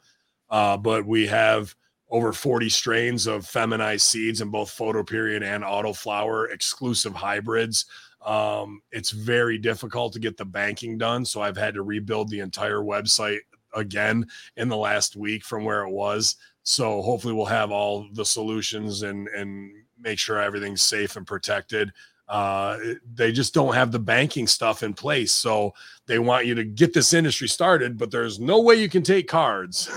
[0.50, 1.76] Uh, but we have
[2.12, 7.86] over 40 strains of feminized seeds in both photoperiod and autoflower exclusive hybrids.
[8.26, 11.26] Um, it's very difficult to get the banking done.
[11.26, 13.40] So I've had to rebuild the entire website
[13.74, 16.36] again in the last week from where it was.
[16.64, 21.92] So hopefully we'll have all the solutions and and make sure everything's safe and protected.
[22.28, 22.78] Uh,
[23.14, 25.34] they just don't have the banking stuff in place.
[25.34, 25.74] So
[26.08, 29.28] they want you to get this industry started, but there's no way you can take
[29.28, 29.90] cards,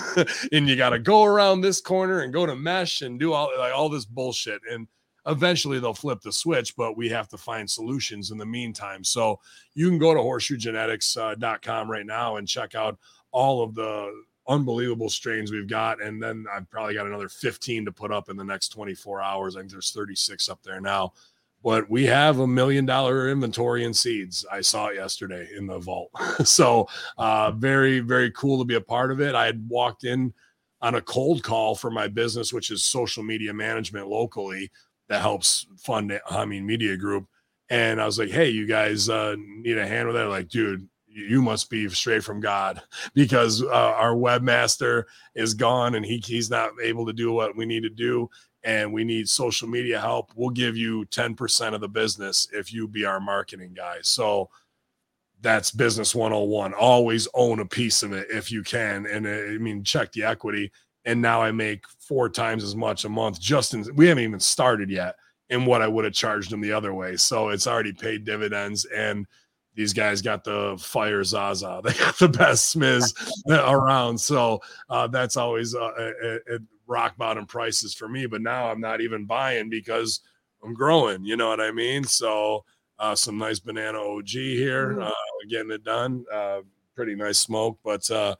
[0.52, 3.50] and you got to go around this corner and go to mesh and do all
[3.56, 4.62] like all this bullshit.
[4.68, 4.88] And
[5.26, 9.04] eventually they'll flip the switch, but we have to find solutions in the meantime.
[9.04, 9.40] So
[9.74, 12.98] you can go to horseshoegenetics.com right now and check out
[13.30, 14.12] all of the
[14.48, 16.02] unbelievable strains we've got.
[16.02, 19.56] And then I've probably got another 15 to put up in the next 24 hours.
[19.56, 21.12] I think there's 36 up there now.
[21.62, 24.44] But we have a million dollar inventory in seeds.
[24.52, 26.10] I saw it yesterday in the vault.
[26.44, 29.34] so uh, very, very cool to be a part of it.
[29.34, 30.34] I had walked in
[30.82, 34.70] on a cold call for my business, which is social media management locally
[35.08, 37.26] that helps fund Hamin Media Group.
[37.70, 40.28] And I was like, hey, you guys uh, need a hand with that?
[40.28, 42.82] Like, dude, you must be straight from God
[43.14, 47.66] because uh, our webmaster is gone and he, he's not able to do what we
[47.66, 48.28] need to do.
[48.64, 50.32] And we need social media help.
[50.34, 53.98] We'll give you 10% of the business if you be our marketing guy.
[54.00, 54.48] So
[55.42, 56.72] that's business 101.
[56.72, 59.06] Always own a piece of it if you can.
[59.06, 60.72] And uh, I mean, check the equity.
[61.04, 63.40] And now I make four times as much a month.
[63.40, 65.16] Justin, we haven't even started yet
[65.50, 67.16] in what I would have charged him the other way.
[67.16, 68.86] So it's already paid dividends.
[68.86, 69.26] And
[69.74, 71.80] these guys got the fire Zaza.
[71.84, 73.12] They got the best smiz
[73.48, 74.18] around.
[74.18, 76.12] So uh, that's always uh,
[76.50, 78.26] at rock bottom prices for me.
[78.26, 80.20] But now I'm not even buying because
[80.62, 81.24] I'm growing.
[81.24, 82.04] You know what I mean?
[82.04, 82.64] So
[82.98, 85.06] uh, some nice banana OG here, mm.
[85.06, 86.24] uh, getting it done.
[86.32, 86.60] Uh,
[86.94, 88.34] pretty nice smoke, but uh,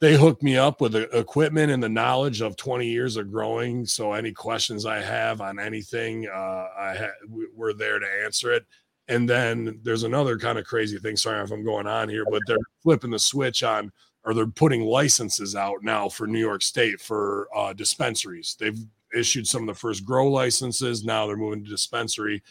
[0.00, 3.86] they hooked me up with the equipment and the knowledge of 20 years of growing.
[3.86, 8.66] So any questions I have on anything, uh, I ha- we're there to answer it.
[9.08, 11.16] And then there's another kind of crazy thing.
[11.16, 13.90] Sorry if I'm going on here, but they're flipping the switch on,
[14.24, 18.56] or they're putting licenses out now for New York State for uh, dispensaries.
[18.58, 18.78] They've
[19.16, 21.04] issued some of the first grow licenses.
[21.04, 22.42] Now they're moving to dispensary.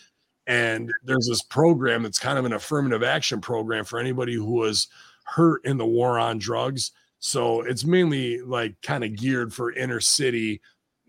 [0.48, 4.88] And there's this program that's kind of an affirmative action program for anybody who was
[5.26, 6.92] hurt in the war on drugs.
[7.26, 10.62] So it's mainly like kind of geared for inner city,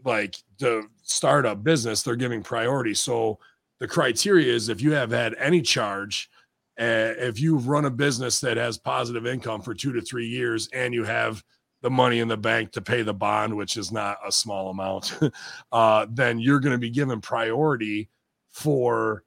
[0.03, 2.03] like the startup business.
[2.03, 2.95] They're giving priority.
[2.95, 3.39] So
[3.81, 6.31] the criteria is if you have had any charge,
[6.81, 10.71] uh, if you've run a business that has positive income for two to three years,
[10.73, 11.45] and you have
[11.83, 15.21] the money in the bank to pay the bond, which is not a small amount,
[15.73, 18.09] uh, then you're going to be given priority
[18.49, 19.23] for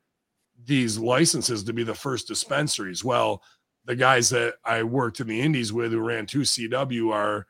[0.65, 3.03] these licenses to be the first dispensaries.
[3.03, 3.43] Well,
[3.89, 7.47] the guys that I worked in the Indies with who ran 2CW are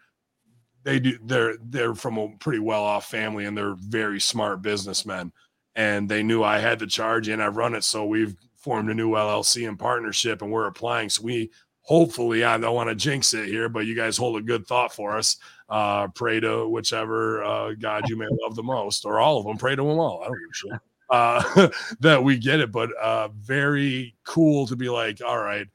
[0.85, 5.33] they do they're they're from a pretty well off family and they're very smart businessmen
[5.75, 7.83] and they knew I had the charge and I run it.
[7.83, 11.09] So we've formed a new LLC in partnership and we're applying.
[11.09, 14.41] So we hopefully, I don't want to jinx it here, but you guys hold a
[14.41, 15.35] good thought for us.
[15.67, 19.57] Uh, pray to whichever uh, God you may love the most, or all of them.
[19.57, 20.21] Pray to them all.
[20.21, 20.81] I don't give a shit.
[21.09, 21.69] Uh,
[21.99, 25.67] that we get it, but uh, very cool to be like, all right,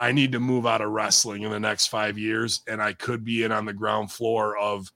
[0.00, 3.22] I need to move out of wrestling in the next five years, and I could
[3.22, 4.90] be in on the ground floor of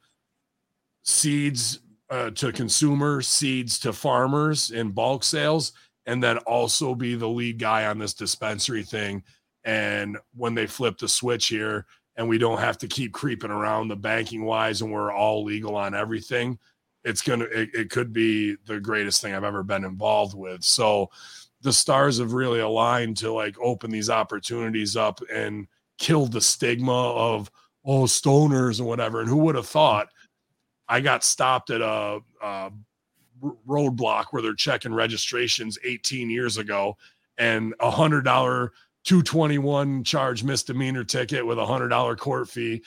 [1.03, 5.73] seeds uh, to consumers, seeds to farmers in bulk sales,
[6.07, 9.23] and then also be the lead guy on this dispensary thing.
[9.65, 11.87] And when they flip the switch here,
[12.17, 15.77] and we don't have to keep creeping around the banking wise, and we're all legal
[15.77, 16.59] on everything,
[17.05, 20.63] it's gonna it, it could be the greatest thing I've ever been involved with.
[20.63, 21.11] So
[21.65, 25.67] the stars have really aligned to like open these opportunities up and
[25.99, 27.51] kill the stigma of
[27.87, 29.21] oh stoners and whatever.
[29.21, 30.09] And who would have thought?
[30.89, 32.71] I got stopped at a, a
[33.67, 36.99] roadblock where they're checking registrations 18 years ago,
[37.39, 38.73] and a hundred dollar
[39.05, 42.85] 221 charge misdemeanor ticket with a hundred dollar court fee.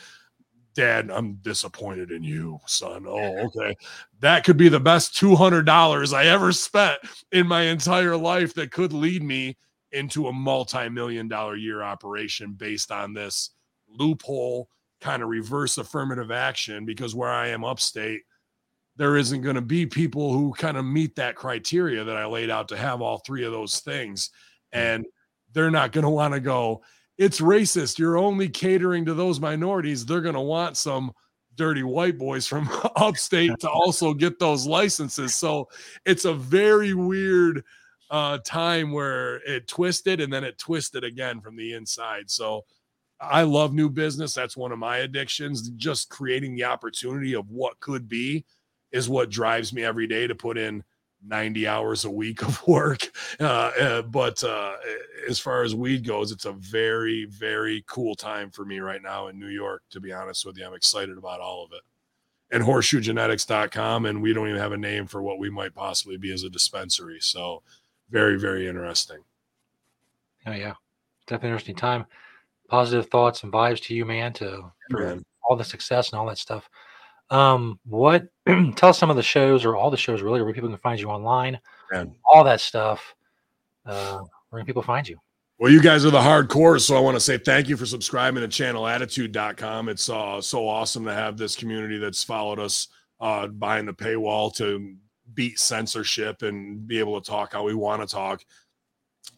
[0.77, 3.05] Dad, I'm disappointed in you, son.
[3.07, 3.75] Oh, okay.
[4.19, 6.99] That could be the best $200 I ever spent
[7.31, 9.57] in my entire life that could lead me
[9.91, 13.49] into a multi million dollar year operation based on this
[13.89, 14.69] loophole
[15.01, 18.21] kind of reverse affirmative action because where I am upstate,
[18.97, 22.51] there isn't going to be people who kind of meet that criteria that I laid
[22.51, 24.29] out to have all three of those things.
[24.71, 25.07] And
[25.53, 26.83] they're not going to want to go,
[27.17, 27.97] it's racist.
[27.97, 30.05] You're only catering to those minorities.
[30.05, 31.11] They're going to want some
[31.55, 35.35] dirty white boys from upstate to also get those licenses.
[35.35, 35.67] So
[36.05, 37.63] it's a very weird
[38.09, 42.29] uh, time where it twisted and then it twisted again from the inside.
[42.29, 42.63] So
[43.19, 44.33] I love new business.
[44.33, 45.69] That's one of my addictions.
[45.71, 48.45] Just creating the opportunity of what could be
[48.91, 50.83] is what drives me every day to put in
[51.27, 53.09] 90 hours a week of work.
[53.39, 54.73] Uh, uh, but uh,
[55.29, 59.27] as far as weed goes, it's a very, very cool time for me right now
[59.27, 60.65] in New York, to be honest with you.
[60.65, 61.81] I'm excited about all of it.
[62.51, 64.07] And horseshoegenetics.com.
[64.07, 66.49] And we don't even have a name for what we might possibly be as a
[66.49, 67.19] dispensary.
[67.19, 67.61] So,
[68.09, 69.19] very, very interesting.
[70.47, 70.73] Oh yeah,
[71.27, 72.05] definitely interesting time.
[72.69, 74.33] Positive thoughts and vibes to you, man.
[74.33, 75.23] To Man.
[75.47, 76.69] all the success and all that stuff.
[77.29, 78.27] Um, what?
[78.75, 80.99] tell us some of the shows or all the shows really where people can find
[80.99, 81.59] you online.
[81.91, 82.15] Man.
[82.25, 83.15] All that stuff.
[83.85, 84.19] Uh,
[84.49, 85.17] where can people find you?
[85.59, 88.47] Well, you guys are the hardcore, so I want to say thank you for subscribing
[88.47, 89.89] to channelattitude.com.
[89.89, 92.87] It's uh, so awesome to have this community that's followed us
[93.19, 94.95] uh, behind the paywall to
[95.33, 98.43] beat censorship and be able to talk how we want to talk.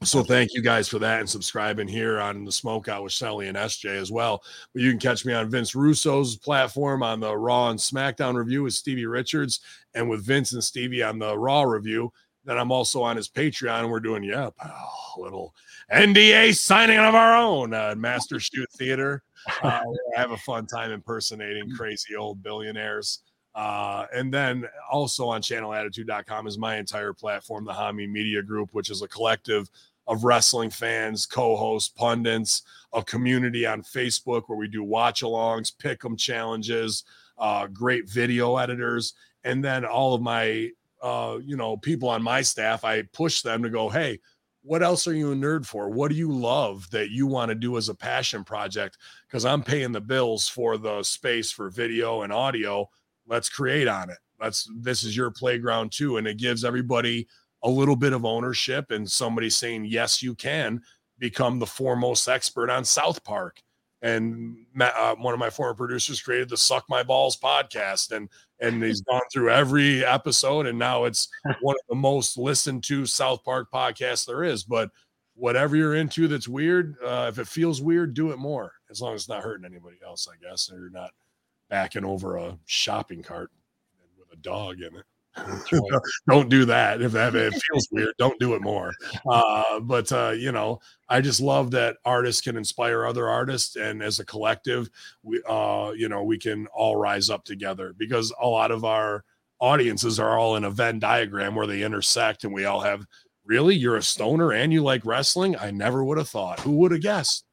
[0.04, 3.58] So thank you guys for that and subscribing here on the Smokeout with Shelly and
[3.58, 4.42] SJ as well.
[4.74, 8.64] But you can catch me on Vince Russo's platform on the Raw and SmackDown review
[8.64, 9.60] with Stevie Richards
[9.94, 12.14] and with Vince and Stevie on the Raw review.
[12.46, 15.54] Then I'm also on his Patreon and we're doing, yeah, pal, little
[15.92, 19.24] NDA signing of our own uh, Master Shoot Theater.
[19.64, 19.80] Uh,
[20.16, 23.20] I have a fun time impersonating crazy old billionaires.
[23.56, 28.90] Uh, and then also on channelattitude.com is my entire platform, the Hamin Media Group, which
[28.90, 29.70] is a collective
[30.08, 35.72] of wrestling fans, co hosts, pundits, a community on Facebook where we do watch alongs,
[35.78, 37.04] pick 'em challenges,
[37.38, 39.14] uh, great video editors.
[39.44, 40.72] And then all of my,
[41.02, 44.20] uh, you know, people on my staff, I push them to go, hey,
[44.62, 45.90] what else are you a nerd for?
[45.90, 48.98] What do you love that you want to do as a passion project?
[49.28, 52.90] Because I'm paying the bills for the space for video and audio.
[53.30, 54.18] Let's create on it.
[54.42, 56.18] Let's this is your playground too.
[56.18, 57.28] And it gives everybody
[57.64, 60.82] a little bit of ownership and somebody saying, Yes, you can
[61.20, 63.62] become the foremost expert on South Park.
[64.02, 68.30] And uh, one of my former producers created the Suck My Balls podcast, and
[68.62, 71.28] and he's gone through every episode, and now it's
[71.62, 74.64] one of the most listened to South Park podcasts there is.
[74.64, 74.90] But
[75.36, 79.16] whatever you're into that's weird, uh, if it feels weird, do it more, as long
[79.16, 81.12] as it's not hurting anybody else, I guess, or you're not
[81.70, 83.52] backing over a shopping cart
[84.18, 85.06] with a dog in it.
[86.28, 88.14] don't do that if that if it feels weird.
[88.18, 88.92] Don't do it more.
[89.30, 94.02] Uh but uh you know i just love that artists can inspire other artists and
[94.02, 94.90] as a collective
[95.24, 99.24] we uh you know we can all rise up together because a lot of our
[99.60, 103.06] audiences are all in a venn diagram where they intersect and we all have
[103.50, 103.76] really?
[103.76, 105.58] You're a stoner and you like wrestling?
[105.58, 106.60] I never would have thought.
[106.62, 107.44] Who would have guessed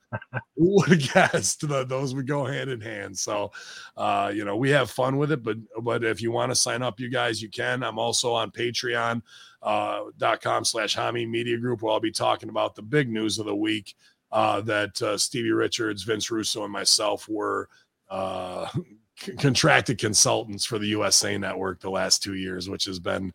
[0.56, 3.18] who would have guessed that those would go hand in hand?
[3.18, 3.50] So
[3.96, 6.82] uh you know we have fun with it but but if you want to sign
[6.82, 7.82] up you guys you can.
[7.82, 9.22] I'm also on patreon
[9.62, 13.38] uh dot com slash hamin media group where i'll be talking about the big news
[13.38, 13.94] of the week
[14.30, 17.68] uh that uh, stevie richards vince russo and myself were
[18.10, 18.68] uh
[19.38, 23.32] contracted consultants for the usa network the last two years which has been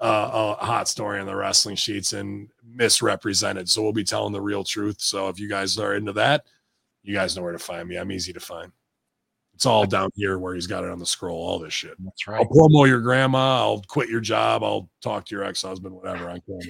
[0.00, 3.68] uh, a hot story on the wrestling sheets and misrepresented.
[3.68, 4.96] So we'll be telling the real truth.
[5.00, 6.46] So if you guys are into that,
[7.02, 7.96] you guys know where to find me.
[7.96, 8.72] I'm easy to find.
[9.54, 11.36] It's all down here where he's got it on the scroll.
[11.36, 11.92] All this shit.
[12.02, 12.40] That's right.
[12.40, 13.58] I'll promo your grandma.
[13.58, 14.64] I'll quit your job.
[14.64, 15.94] I'll talk to your ex-husband.
[15.94, 16.30] Whatever.
[16.30, 16.60] I can.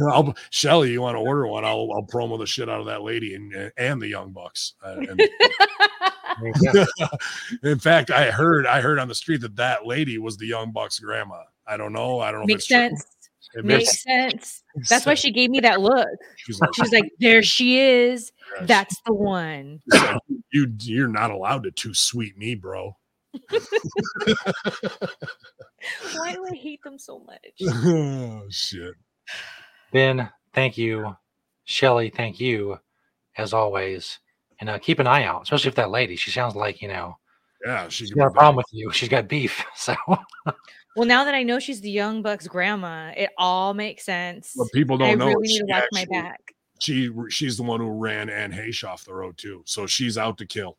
[0.10, 0.92] I'll Shelly.
[0.92, 1.66] You want to order one?
[1.66, 4.76] I'll I'll promo the shit out of that lady and and the Young Bucks.
[4.82, 6.09] Uh, and There you go.
[7.62, 10.72] in fact, I heard I heard on the street that that lady was the Young
[10.72, 11.42] Bucks grandma.
[11.66, 12.20] I don't know.
[12.20, 12.46] I don't know.
[12.46, 12.98] Makes if it's true.
[12.98, 13.06] sense.
[13.54, 14.62] It Makes sense.
[14.88, 16.06] That's why she gave me that look.
[16.36, 18.30] She's like, She was like, "There she is.
[18.58, 20.18] "Yes." That's the one." Like,
[20.52, 22.96] you you're not allowed to too sweet me, bro.
[26.14, 27.60] Why do I hate them so much?
[27.62, 28.94] oh shit.
[29.92, 31.16] Bin, thank you.
[31.64, 32.78] Shelly, thank you,
[33.36, 34.18] as always.
[34.60, 36.16] And uh, keep an eye out, especially if that lady.
[36.16, 37.16] She sounds like you know
[37.64, 38.90] Yeah, she she's could got a be problem with you.
[38.92, 39.64] She's got beef.
[39.76, 39.94] So
[40.96, 44.52] Well, now that I know she's the young buck's grandma, it all makes sense.
[44.56, 46.40] But people don't I know really she need to watch my back.
[46.80, 49.62] She she's the one who ran Anne Heche off the road too.
[49.66, 50.76] So she's out to kill.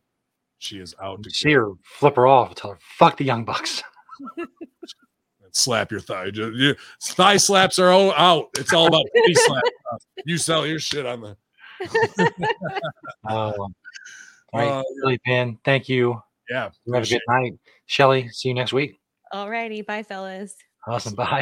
[0.60, 1.60] She is out to see kill.
[1.60, 3.82] her flip her off tell her, fuck the young bucks.
[5.54, 6.32] Slap your thigh.
[6.32, 8.50] Ju- you- thigh slaps are all out.
[8.58, 9.64] It's all about knee slap.
[10.26, 11.38] You sell your shit on the.
[13.30, 13.72] Oh, all
[14.54, 16.22] right, Uh, really, Bin, thank you.
[16.50, 16.70] yeah.
[16.86, 17.54] You have a good night.
[17.86, 19.00] Shelly, see you next week.
[19.32, 19.82] All righty.
[19.82, 20.56] bye, fellas.
[20.88, 21.16] Awesome.
[21.16, 21.40] Bye.